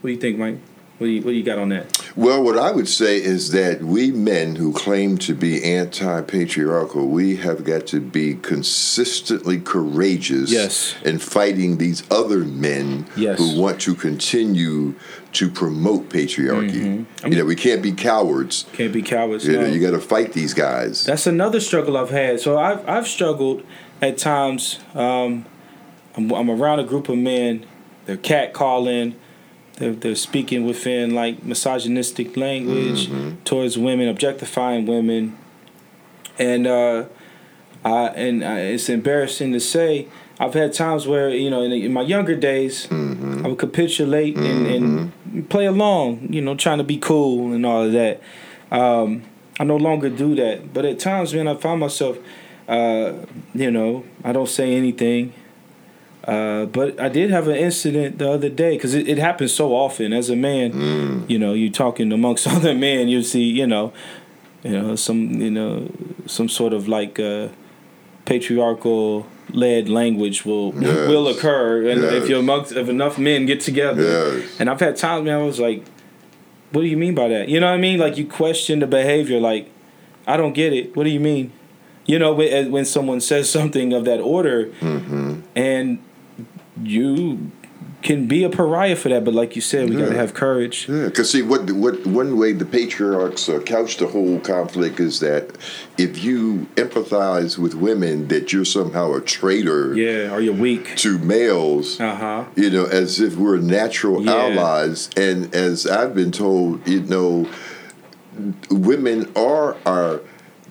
what 0.01 0.10
do 0.10 0.10
you 0.10 0.17
think 0.17 0.38
mike 0.38 0.58
what 0.97 1.08
do 1.08 1.12
you, 1.12 1.21
what 1.21 1.32
do 1.32 1.38
you 1.38 1.43
got 1.43 1.58
on 1.58 1.69
that? 1.69 2.04
Well, 2.17 2.41
what 2.41 2.58
I 2.58 2.71
would 2.71 2.88
say 2.88 3.21
is 3.21 3.51
that 3.51 3.82
we 3.82 4.10
men 4.10 4.56
who 4.56 4.71
claim 4.71 5.17
to 5.19 5.36
be 5.36 5.62
anti 5.63 6.21
patriarchal, 6.21 7.08
we 7.08 7.36
have 7.38 7.65
got 7.65 7.88
to 7.88 7.99
be 7.99 8.36
consistently 8.36 9.60
courageous 9.60 10.49
yes. 10.49 10.95
in 11.04 11.19
fighting 11.19 11.78
these 11.78 12.10
other 12.10 12.39
men 12.39 13.06
yes. 13.17 13.38
who 13.38 13.60
want 13.60 13.82
to 13.82 13.95
continue 13.95 14.95
to 15.34 15.49
promote 15.49 16.08
patriarchy. 16.08 17.06
Mm-hmm. 17.06 17.28
You 17.28 17.39
know, 17.39 17.45
we 17.45 17.56
can't 17.56 17.84
be 17.84 17.91
cowards. 17.91 18.65
Can't 18.71 18.93
be 18.93 19.01
cowards. 19.01 19.45
You 19.45 19.54
no. 19.54 19.62
know, 19.62 19.67
you 19.67 19.82
got 19.82 19.91
to 19.91 19.99
fight 19.99 20.32
these 20.32 20.54
guys. 20.54 21.04
That's 21.04 21.28
another 21.28 21.60
struggle 21.60 21.97
I've 21.97 22.12
had. 22.12 22.39
So 22.39 22.58
I've 22.58 22.88
I've 22.88 23.08
struggled 23.10 23.63
at 24.01 24.17
times. 24.17 24.80
Um, 24.93 25.45
I'm, 26.15 26.32
I'm 26.32 26.49
around 26.49 26.80
a 26.80 26.86
group 26.86 27.10
of 27.10 27.17
men. 27.17 27.65
They're 28.06 28.15
catcalling 28.15 29.15
they're, 29.77 29.93
they're 29.93 30.15
speaking 30.15 30.65
within 30.65 31.13
like 31.13 31.43
misogynistic 31.43 32.38
language 32.38 33.07
mm-hmm. 33.07 33.43
towards 33.43 33.77
women, 33.77 34.07
objectifying 34.07 34.85
women, 34.85 35.38
and 36.39 36.65
uh, 36.65 37.05
I 37.83 38.07
and 38.07 38.43
I, 38.43 38.59
it's 38.59 38.89
embarrassing 38.89 39.51
to 39.53 39.59
say 39.59 40.07
I've 40.39 40.53
had 40.53 40.73
times 40.73 41.07
where 41.07 41.29
you 41.29 41.49
know 41.49 41.61
in, 41.61 41.71
in 41.71 41.93
my 41.93 42.01
younger 42.01 42.35
days 42.35 42.88
mm-hmm. 42.88 43.45
I 43.45 43.49
would 43.49 43.59
capitulate 43.59 44.38
and, 44.38 44.67
and, 44.67 44.83
mm-hmm. 44.83 45.41
play 45.43 45.65
along, 45.65 46.33
you 46.33 46.41
know, 46.41 46.55
trying 46.55 46.79
to 46.79 46.83
be 46.83 46.97
cool 46.97 47.53
and 47.53 47.65
all 47.65 47.83
of 47.83 47.91
that. 47.91 48.21
Um, 48.71 49.23
I 49.59 49.63
no 49.63 49.77
longer 49.77 50.09
do 50.09 50.35
that, 50.35 50.73
but 50.73 50.83
at 50.83 50.99
times, 50.99 51.33
man, 51.33 51.47
I 51.47 51.55
find 51.55 51.79
myself, 51.79 52.17
uh, 52.67 53.13
you 53.53 53.71
know, 53.71 54.03
I 54.23 54.33
don't 54.33 54.49
say 54.49 54.75
anything. 54.75 55.33
Uh, 56.25 56.65
but 56.65 56.99
I 56.99 57.09
did 57.09 57.29
have 57.29 57.47
an 57.47 57.55
incident 57.55 58.17
the 58.17 58.31
other 58.31 58.49
day 58.49 58.75
because 58.75 58.95
it, 58.95 59.07
it 59.07 59.19
happens 59.19 59.53
so 59.53 59.75
often. 59.75 60.11
As 60.11 60.29
a 60.29 60.35
man, 60.35 60.71
mm. 60.73 61.29
you 61.29 61.38
know, 61.38 61.53
you're 61.53 61.71
talking 61.71 62.11
amongst 62.11 62.47
other 62.55 62.73
men, 62.73 63.07
you 63.07 63.21
see, 63.21 63.43
you 63.43 63.67
know, 63.67 63.93
you 64.63 64.71
know, 64.71 64.95
some, 64.95 65.39
you 65.39 65.51
know, 65.51 65.91
some 66.25 66.49
sort 66.49 66.73
of 66.73 66.88
like 66.88 67.19
uh, 67.19 67.49
patriarchal 68.25 69.27
led 69.51 69.88
language 69.88 70.45
will 70.45 70.73
yes. 70.75 71.07
will 71.07 71.27
occur, 71.27 71.88
and 71.88 72.01
yes. 72.01 72.13
if 72.13 72.29
you're 72.29 72.39
amongst 72.39 72.71
if 72.71 72.89
enough 72.89 73.19
men 73.19 73.45
get 73.45 73.61
together, 73.61 74.01
yes. 74.01 74.59
and 74.59 74.69
I've 74.69 74.79
had 74.79 74.97
times, 74.97 75.25
man, 75.25 75.39
I 75.39 75.43
was 75.43 75.59
like, 75.59 75.85
what 76.71 76.81
do 76.81 76.88
you 76.88 76.97
mean 76.97 77.13
by 77.13 77.27
that? 77.27 77.49
You 77.49 77.59
know 77.59 77.67
what 77.67 77.75
I 77.75 77.77
mean? 77.77 77.99
Like 77.99 78.17
you 78.17 78.27
question 78.27 78.79
the 78.79 78.88
behavior, 78.88 79.39
like 79.39 79.69
I 80.25 80.38
don't 80.38 80.53
get 80.53 80.73
it. 80.73 80.95
What 80.95 81.03
do 81.03 81.09
you 81.09 81.19
mean? 81.19 81.51
You 82.05 82.19
know, 82.19 82.33
when 82.33 82.85
someone 82.85 83.21
says 83.21 83.49
something 83.49 83.93
of 83.93 84.05
that 84.05 84.19
order, 84.19 84.67
mm-hmm. 84.67 85.41
and 85.55 85.99
you 86.81 87.51
can 88.01 88.27
be 88.27 88.43
a 88.43 88.49
pariah 88.49 88.95
for 88.95 89.09
that, 89.09 89.25
but 89.25 89.33
like 89.33 89.55
you 89.55 89.61
said, 89.61 89.89
we 89.89 89.95
yeah. 89.95 90.05
gotta 90.05 90.17
have 90.17 90.33
courage. 90.33 90.88
Yeah, 90.88 91.05
because 91.05 91.31
see, 91.31 91.41
what 91.41 91.69
what 91.71 92.05
one 92.05 92.38
way 92.38 92.53
the 92.53 92.65
patriarchs 92.65 93.49
uh, 93.49 93.59
couch 93.59 93.97
the 93.97 94.07
whole 94.07 94.39
conflict 94.39 94.99
is 94.99 95.19
that 95.21 95.57
if 95.97 96.23
you 96.23 96.67
empathize 96.75 97.57
with 97.57 97.73
women, 97.73 98.27
that 98.27 98.53
you're 98.53 98.65
somehow 98.65 99.13
a 99.13 99.21
traitor. 99.21 99.95
Yeah, 99.95 100.33
or 100.33 100.39
you're 100.39 100.53
weak 100.53 100.95
to 100.97 101.17
males. 101.17 101.99
Uh 101.99 102.15
huh. 102.15 102.45
You 102.55 102.69
know, 102.69 102.85
as 102.85 103.19
if 103.19 103.35
we're 103.35 103.57
natural 103.57 104.23
yeah. 104.23 104.35
allies, 104.35 105.09
and 105.17 105.53
as 105.55 105.88
I've 105.88 106.13
been 106.13 106.31
told, 106.31 106.88
you 106.88 107.01
know, 107.01 107.49
women 108.69 109.31
are 109.35 109.77
our 109.85 110.21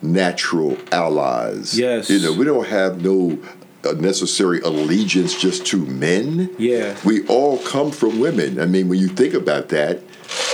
natural 0.02 0.76
allies. 0.92 1.76
Yes. 1.76 2.10
You 2.10 2.20
know, 2.20 2.32
we 2.32 2.44
don't 2.44 2.68
have 2.68 3.02
no 3.02 3.38
a 3.84 3.94
necessary 3.94 4.60
allegiance 4.60 5.40
just 5.40 5.66
to 5.66 5.78
men. 5.78 6.54
Yeah. 6.58 6.96
We 7.04 7.26
all 7.26 7.58
come 7.58 7.90
from 7.90 8.20
women. 8.20 8.60
I 8.60 8.66
mean, 8.66 8.88
when 8.88 8.98
you 8.98 9.08
think 9.08 9.34
about 9.34 9.68
that, 9.70 10.00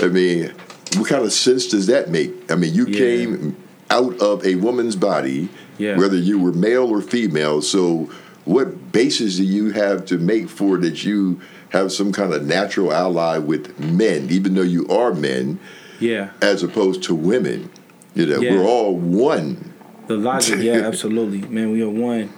I 0.00 0.08
mean, 0.08 0.52
what 0.96 1.08
kind 1.08 1.24
of 1.24 1.32
sense 1.32 1.68
does 1.68 1.86
that 1.86 2.10
make? 2.10 2.50
I 2.50 2.56
mean, 2.56 2.74
you 2.74 2.86
yeah. 2.86 2.98
came 2.98 3.56
out 3.90 4.20
of 4.20 4.44
a 4.44 4.54
woman's 4.56 4.96
body, 4.96 5.48
yeah. 5.78 5.96
whether 5.96 6.16
you 6.16 6.38
were 6.38 6.52
male 6.52 6.88
or 6.88 7.00
female. 7.00 7.62
So 7.62 8.10
what 8.44 8.92
basis 8.92 9.36
do 9.36 9.44
you 9.44 9.72
have 9.72 10.04
to 10.06 10.18
make 10.18 10.48
for 10.48 10.78
that 10.78 11.04
you 11.04 11.40
have 11.70 11.92
some 11.92 12.12
kind 12.12 12.32
of 12.32 12.44
natural 12.44 12.92
ally 12.92 13.38
with 13.38 13.78
men, 13.78 14.28
even 14.30 14.54
though 14.54 14.62
you 14.62 14.88
are 14.88 15.14
men, 15.14 15.58
Yeah. 16.00 16.30
as 16.40 16.62
opposed 16.62 17.02
to 17.04 17.14
women? 17.14 17.70
You 18.14 18.26
know, 18.26 18.40
Yeah. 18.40 18.56
we're 18.56 18.64
all 18.64 18.96
one. 18.96 19.72
The 20.08 20.16
logic, 20.16 20.60
yeah, 20.60 20.72
absolutely, 20.86 21.42
man. 21.48 21.70
We 21.70 21.82
are 21.82 21.88
one, 21.88 22.30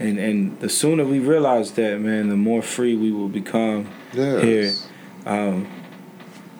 and 0.00 0.18
and 0.18 0.58
the 0.60 0.68
sooner 0.68 1.04
we 1.04 1.18
realize 1.20 1.72
that, 1.72 2.00
man, 2.00 2.28
the 2.28 2.36
more 2.36 2.62
free 2.62 2.96
we 2.96 3.12
will 3.12 3.28
become 3.28 3.86
Yes. 4.12 4.42
here. 4.42 4.72
Um, 5.26 5.68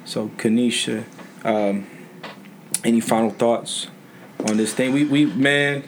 so, 0.05 0.29
Kanisha, 0.37 1.05
um, 1.44 1.87
any 2.85 3.00
final 3.00 3.31
thoughts 3.31 3.88
on 4.48 4.57
this 4.57 4.72
thing? 4.74 4.92
We 4.92 5.05
we 5.05 5.26
man, 5.26 5.83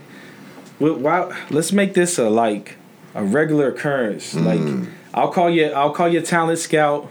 we, 0.80 0.90
wow, 0.90 1.30
let's 1.50 1.72
make 1.72 1.94
this 1.94 2.18
a 2.18 2.28
like 2.30 2.76
a 3.14 3.22
regular 3.22 3.68
occurrence. 3.68 4.34
Mm. 4.34 4.44
Like 4.46 4.88
I'll 5.14 5.30
call 5.30 5.50
you, 5.50 5.66
I'll 5.66 5.92
call 5.92 6.08
you 6.08 6.20
talent 6.22 6.58
scout. 6.58 7.10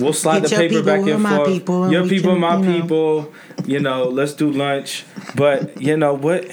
We'll 0.00 0.12
slide 0.12 0.42
Get 0.42 0.50
the 0.50 0.56
paper 0.56 0.82
back 0.82 1.04
with 1.04 1.14
and 1.14 1.22
my 1.22 1.36
forth. 1.36 1.48
people, 1.48 1.84
and 1.84 1.92
your 1.92 2.08
people, 2.08 2.32
can, 2.32 2.40
my 2.40 2.56
you 2.58 2.62
know. 2.64 2.80
people. 2.80 3.32
You 3.66 3.80
know, 3.80 4.04
let's 4.08 4.32
do 4.32 4.50
lunch. 4.50 5.04
But 5.36 5.80
you 5.80 5.96
know 5.96 6.14
what? 6.14 6.46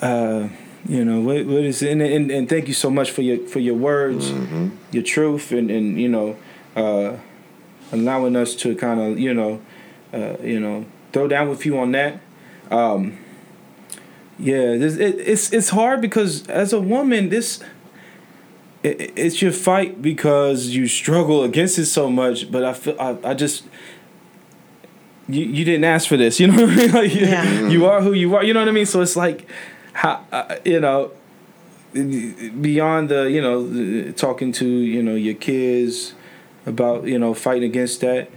Uh, 0.00 0.48
you 0.88 1.04
know 1.04 1.20
what? 1.20 1.44
What 1.46 1.64
is 1.64 1.82
and, 1.82 2.00
and 2.02 2.30
and 2.30 2.48
thank 2.48 2.66
you 2.66 2.74
so 2.74 2.90
much 2.90 3.10
for 3.10 3.22
your 3.22 3.38
for 3.46 3.60
your 3.60 3.74
words, 3.74 4.30
Mm-hmm. 4.30 4.68
your 4.90 5.02
truth, 5.02 5.52
and 5.52 5.70
and 5.70 6.00
you 6.00 6.08
know, 6.08 6.36
uh, 6.76 7.16
allowing 7.92 8.34
us 8.36 8.54
to 8.56 8.74
kind 8.74 8.98
of 9.00 9.18
you 9.18 9.34
know, 9.34 9.60
uh, 10.14 10.36
you 10.42 10.58
know, 10.58 10.86
throw 11.12 11.28
down 11.28 11.48
with 11.48 11.64
you 11.66 11.78
on 11.78 11.92
that. 11.92 12.20
Um, 12.70 13.18
yeah, 14.38 14.76
this, 14.76 14.96
it, 14.96 15.16
it's 15.18 15.52
it's 15.52 15.68
hard 15.70 16.00
because 16.00 16.46
as 16.48 16.72
a 16.72 16.80
woman, 16.80 17.28
this 17.28 17.60
it, 18.82 19.12
it's 19.16 19.42
your 19.42 19.52
fight 19.52 20.00
because 20.00 20.68
you 20.68 20.86
struggle 20.86 21.42
against 21.44 21.78
it 21.78 21.86
so 21.86 22.08
much. 22.10 22.50
But 22.50 22.64
I 22.64 22.72
feel 22.72 22.96
I, 23.00 23.16
I 23.24 23.34
just 23.34 23.64
you 25.28 25.44
you 25.44 25.64
didn't 25.64 25.84
ask 25.84 26.08
for 26.08 26.16
this, 26.16 26.38
you 26.40 26.46
know 26.46 26.62
what 26.64 26.70
I 26.70 26.76
mean? 26.76 26.90
Like, 26.94 27.14
Yeah. 27.14 27.68
you 27.68 27.84
are 27.86 28.00
who 28.00 28.12
you 28.12 28.34
are, 28.36 28.44
you 28.44 28.54
know 28.54 28.60
what 28.60 28.68
I 28.68 28.72
mean? 28.72 28.86
So 28.86 29.00
it's 29.02 29.16
like 29.16 29.46
how 29.98 30.24
uh, 30.30 30.54
you 30.64 30.78
know 30.78 31.10
beyond 31.92 33.08
the 33.08 33.28
you 33.30 33.42
know 33.42 33.68
the- 33.68 34.12
talking 34.12 34.52
to 34.52 34.66
you 34.66 35.02
know 35.02 35.16
your 35.16 35.34
kids 35.34 36.14
about 36.66 37.04
you 37.04 37.18
know 37.18 37.34
fighting 37.34 37.68
against 37.68 38.00
that. 38.02 38.30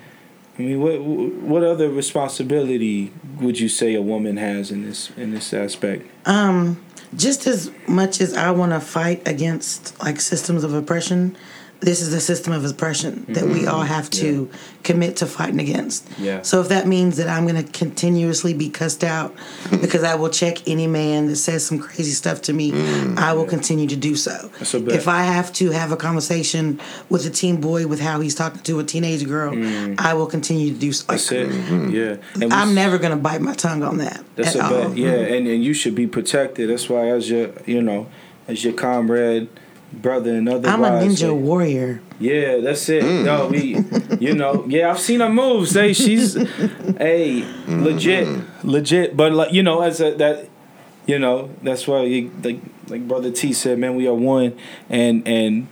I 0.57 0.61
mean, 0.63 0.81
what 0.81 1.01
what 1.01 1.63
other 1.63 1.89
responsibility 1.89 3.11
would 3.39 3.59
you 3.59 3.69
say 3.69 3.93
a 3.93 4.01
woman 4.01 4.37
has 4.37 4.71
in 4.71 4.83
this 4.87 5.11
in 5.17 5.31
this 5.31 5.53
aspect? 5.53 6.07
Um, 6.25 6.83
just 7.15 7.45
as 7.45 7.71
much 7.87 8.21
as 8.21 8.33
I 8.33 8.49
want 8.51 8.71
to 8.71 8.79
fight 8.79 9.27
against 9.27 10.01
like 10.01 10.19
systems 10.19 10.63
of 10.63 10.73
oppression, 10.73 11.37
this 11.81 11.99
is 11.99 12.13
a 12.13 12.21
system 12.21 12.53
of 12.53 12.63
oppression 12.63 13.25
that 13.29 13.43
we 13.43 13.65
all 13.65 13.79
mm-hmm. 13.79 13.87
have 13.87 14.07
to 14.11 14.49
commit 14.83 15.17
to 15.17 15.25
fighting 15.25 15.59
against. 15.59 16.07
Yeah. 16.19 16.43
So 16.43 16.61
if 16.61 16.69
that 16.69 16.87
means 16.87 17.17
that 17.17 17.27
I'm 17.27 17.47
going 17.47 17.63
to 17.63 17.71
continuously 17.71 18.53
be 18.53 18.69
cussed 18.69 19.03
out 19.03 19.35
because 19.81 20.03
I 20.03 20.13
will 20.13 20.29
check 20.29 20.67
any 20.67 20.85
man 20.85 21.25
that 21.25 21.37
says 21.37 21.65
some 21.65 21.79
crazy 21.79 22.11
stuff 22.11 22.43
to 22.43 22.53
me, 22.53 22.71
mm, 22.71 23.17
I 23.17 23.33
will 23.33 23.45
continue 23.45 23.87
to 23.87 23.95
do 23.95 24.15
so. 24.15 24.51
That's 24.59 24.75
a 24.75 24.79
bet. 24.79 24.95
If 24.95 25.07
I 25.07 25.23
have 25.23 25.51
to 25.53 25.71
have 25.71 25.91
a 25.91 25.97
conversation 25.97 26.79
with 27.09 27.25
a 27.25 27.31
teen 27.31 27.59
boy 27.59 27.87
with 27.87 27.99
how 27.99 28.19
he's 28.19 28.35
talking 28.35 28.61
to 28.61 28.79
a 28.79 28.83
teenage 28.83 29.27
girl, 29.27 29.51
mm. 29.51 29.99
I 29.99 30.13
will 30.13 30.27
continue 30.27 30.71
to 30.71 30.79
do 30.79 30.93
so. 30.93 31.07
That's 31.07 31.31
it. 31.31 31.49
Mm-hmm. 31.49 31.89
Yeah. 31.89 32.17
And 32.35 32.53
I'm 32.53 32.69
s- 32.69 32.75
never 32.75 32.99
going 32.99 33.11
to 33.11 33.21
bite 33.21 33.41
my 33.41 33.55
tongue 33.55 33.81
on 33.81 33.97
that. 33.97 34.23
That's 34.35 34.55
at 34.55 34.61
a 34.61 34.63
all. 34.63 34.89
bet. 34.89 34.97
Yeah, 34.97 35.13
mm-hmm. 35.13 35.33
and, 35.33 35.47
and 35.47 35.63
you 35.63 35.73
should 35.73 35.95
be 35.95 36.05
protected. 36.05 36.69
That's 36.69 36.87
why 36.87 37.09
as 37.09 37.27
your 37.29 37.53
you 37.65 37.81
know, 37.81 38.07
as 38.47 38.63
your 38.63 38.73
comrade, 38.73 39.49
brother 39.91 40.33
and 40.33 40.47
other 40.47 40.69
I'm 40.69 40.83
a 40.83 40.89
ninja 40.89 41.35
warrior. 41.35 42.01
Yeah, 42.19 42.57
that's 42.57 42.87
it. 42.89 43.03
Mm. 43.03 43.25
No, 43.25 43.47
we 43.47 44.17
you 44.25 44.33
know, 44.33 44.65
yeah, 44.67 44.89
I've 44.89 44.99
seen 44.99 45.19
her 45.19 45.29
moves. 45.29 45.73
Hey, 45.73 45.93
she's 45.93 46.33
hey, 46.97 47.45
legit. 47.67 48.27
Mm-hmm. 48.27 48.69
Legit. 48.69 49.17
But 49.17 49.33
like 49.33 49.53
you 49.53 49.63
know, 49.63 49.81
as 49.81 50.01
a 50.01 50.13
that 50.15 50.47
you 51.05 51.19
know, 51.19 51.49
that's 51.61 51.87
why 51.87 52.03
you, 52.03 52.31
like 52.43 52.59
like 52.87 53.07
brother 53.07 53.31
T 53.31 53.53
said, 53.53 53.79
man, 53.79 53.95
we 53.95 54.07
are 54.07 54.13
one 54.13 54.57
and 54.89 55.27
and 55.27 55.67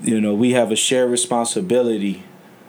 you 0.00 0.20
know, 0.20 0.34
we 0.34 0.52
have 0.52 0.72
a 0.72 0.76
shared 0.76 1.10
responsibility 1.10 2.24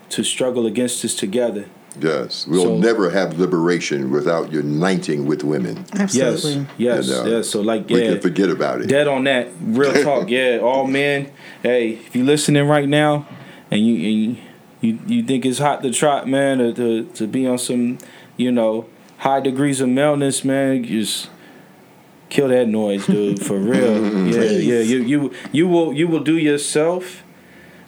to 0.10 0.24
struggle 0.24 0.66
against 0.66 1.02
this 1.02 1.16
together. 1.16 1.66
Yes, 2.02 2.48
we'll 2.48 2.64
So- 2.64 2.78
never 2.78 3.10
have 3.12 3.40
liberation 3.40 4.10
without 4.12 4.52
uniting 4.52 5.26
with 5.26 5.44
women. 5.44 5.86
Absolutely. 5.94 6.68
Yes, 6.78 7.08
yes, 7.08 7.08
You 7.08 7.14
know, 7.14 7.26
yes. 7.38 7.50
So 7.50 7.62
like 7.62 7.90
We 7.90 8.02
yeah, 8.04 8.12
can 8.14 8.22
forget 8.22 8.50
about 8.50 8.82
it. 8.82 8.88
Dead 8.88 9.08
on 9.08 9.24
that. 9.26 9.50
Real 9.62 9.94
talk. 10.04 10.30
yeah, 10.38 10.60
all 10.62 10.88
men. 10.88 11.30
Hey, 11.62 11.92
if 12.06 12.16
you're 12.16 12.26
listening 12.26 12.68
right 12.68 12.88
now, 12.90 13.26
and 13.70 13.86
you 13.86 13.94
and 13.96 14.38
you 14.82 15.00
you 15.08 15.24
think 15.24 15.46
it's 15.46 15.60
hot 15.60 15.84
to 15.84 15.92
trot, 15.92 16.28
man, 16.28 16.60
or 16.62 16.74
to 16.74 17.04
to 17.06 17.28
be 17.28 17.46
on 17.48 17.58
some, 17.60 18.00
you 18.38 18.52
know, 18.52 18.86
high 19.18 19.40
degrees 19.40 19.80
of 19.80 19.90
maleness, 19.90 20.44
man, 20.44 20.84
just 20.84 21.30
kill 22.30 22.48
that 22.50 22.68
noise, 22.68 23.06
dude. 23.06 23.40
For 23.44 23.58
real. 23.60 24.26
yeah, 24.28 24.42
yeah. 24.52 24.80
You 24.80 24.98
you 25.04 25.32
you 25.52 25.68
will 25.68 25.94
you 25.94 26.08
will 26.08 26.24
do 26.24 26.38
yourself 26.38 27.24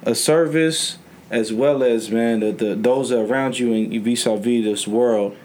a 0.04 0.14
service 0.14 0.98
as 1.36 1.52
well 1.52 1.84
as 1.84 2.10
man 2.10 2.40
the, 2.40 2.52
the 2.52 2.76
those 2.76 3.12
around 3.12 3.60
you 3.60 3.74
and 3.74 4.02
vis-a-vis 4.04 4.64
this 4.64 4.88
world. 4.88 5.36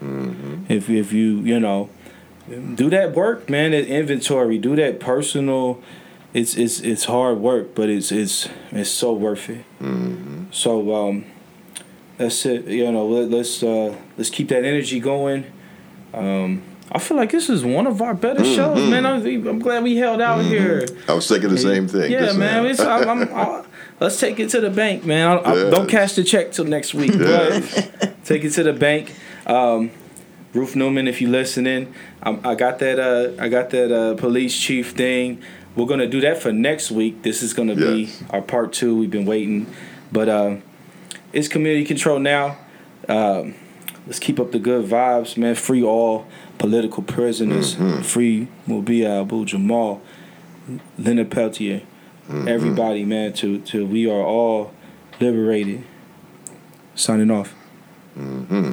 If 0.69 0.89
if 0.89 1.13
you 1.13 1.41
you 1.41 1.59
know 1.59 1.91
do 2.75 2.89
that 2.91 3.13
work, 3.15 3.51
man. 3.51 3.73
That 3.73 3.87
inventory, 3.87 4.59
do 4.59 4.77
that 4.77 5.01
personal. 5.01 5.81
It's 6.33 6.57
it's 6.57 6.81
it's 6.81 7.05
hard 7.05 7.39
work, 7.39 7.75
but 7.75 7.89
it's 7.89 8.13
it's 8.13 8.49
it's 8.71 8.91
so 8.91 9.13
worth 9.13 9.51
it. 9.51 9.65
So 10.53 10.95
um, 10.95 11.25
that's 12.19 12.47
it. 12.47 12.67
You 12.67 12.91
know, 12.93 13.07
let, 13.07 13.31
let's 13.31 13.63
uh, 13.63 13.97
let's 14.17 14.31
keep 14.31 14.49
that 14.49 14.65
energy 14.65 15.01
going. 15.01 15.45
Um, 16.15 16.63
I 16.93 16.99
feel 16.99 17.17
like 17.17 17.31
this 17.31 17.49
is 17.49 17.65
one 17.65 17.87
of 17.87 18.03
our 18.03 18.15
better 18.15 18.45
shows, 18.45 18.89
man. 18.91 19.07
I'm, 19.07 19.25
I'm 19.47 19.59
glad 19.61 19.85
we 19.85 19.97
held 19.97 20.21
out 20.21 20.45
here. 20.45 20.87
I 21.07 21.15
was 21.15 21.29
thinking 21.29 21.51
the 21.51 21.59
same 21.59 21.87
thing. 21.87 22.11
Yeah, 22.11 22.33
man. 22.33 22.67
It's, 22.67 22.81
I'm, 22.81 23.09
I'm, 23.09 23.29
let's 24.01 24.19
take 24.19 24.41
it 24.41 24.49
to 24.51 24.61
the 24.61 24.71
bank, 24.71 25.05
man. 25.05 25.29
I, 25.29 25.35
I, 25.37 25.55
Yes. 25.55 25.75
Don't 25.75 25.89
cash 25.89 26.15
the 26.15 26.25
check 26.25 26.53
till 26.53 26.65
next 26.65 26.95
week, 26.95 27.13
but 27.17 28.15
take 28.25 28.45
it 28.45 28.51
to 28.51 28.63
the 28.63 28.73
bank. 28.73 29.15
Um, 29.47 29.91
Ruth 30.53 30.75
Newman, 30.75 31.07
if 31.07 31.21
you 31.21 31.29
listening, 31.29 31.95
I, 32.23 32.39
I 32.43 32.55
got 32.57 32.79
that. 32.81 32.99
Uh, 32.99 33.41
I 33.43 33.49
got 33.49 33.71
that 33.71 33.93
uh, 33.93 34.15
police 34.17 34.59
chief 34.59 34.93
thing. 34.93 35.41
We're 35.77 35.87
gonna 35.87 36.09
do 36.09 36.21
that 36.23 36.43
for 36.43 36.51
next 36.53 36.91
week. 36.91 37.23
This 37.23 37.43
is 37.43 37.53
gonna 37.55 37.77
be 37.77 38.11
our 38.31 38.43
part 38.43 38.73
two. 38.73 38.97
We've 38.97 39.11
been 39.11 39.27
waiting, 39.27 39.73
but 40.11 40.29
um, 40.29 40.63
it's 41.33 41.47
community 41.47 41.85
control 41.85 42.19
now. 42.19 42.59
Um, 43.09 43.55
let's 44.07 44.19
keep 44.19 44.41
up 44.41 44.51
the 44.51 44.59
good 44.59 44.85
vibes, 44.87 45.37
man. 45.37 45.55
Free 45.55 45.83
all 45.83 46.27
political 46.59 47.05
prisoners. 47.05 47.75
Free 48.03 48.49
Mumia 48.67 49.21
Abu 49.23 49.45
Jamal, 49.45 50.03
Leonard 50.99 51.31
Peltier, 51.31 51.83
Mm-hmm. 52.31 52.49
everybody, 52.49 53.05
man. 53.05 53.33
To 53.35 53.59
to 53.59 53.85
we 53.85 54.09
are 54.09 54.23
all 54.23 54.73
liberated. 55.19 55.85
Signing 56.95 57.31
off. 57.31 57.55
Mm-hmm. 58.17 58.71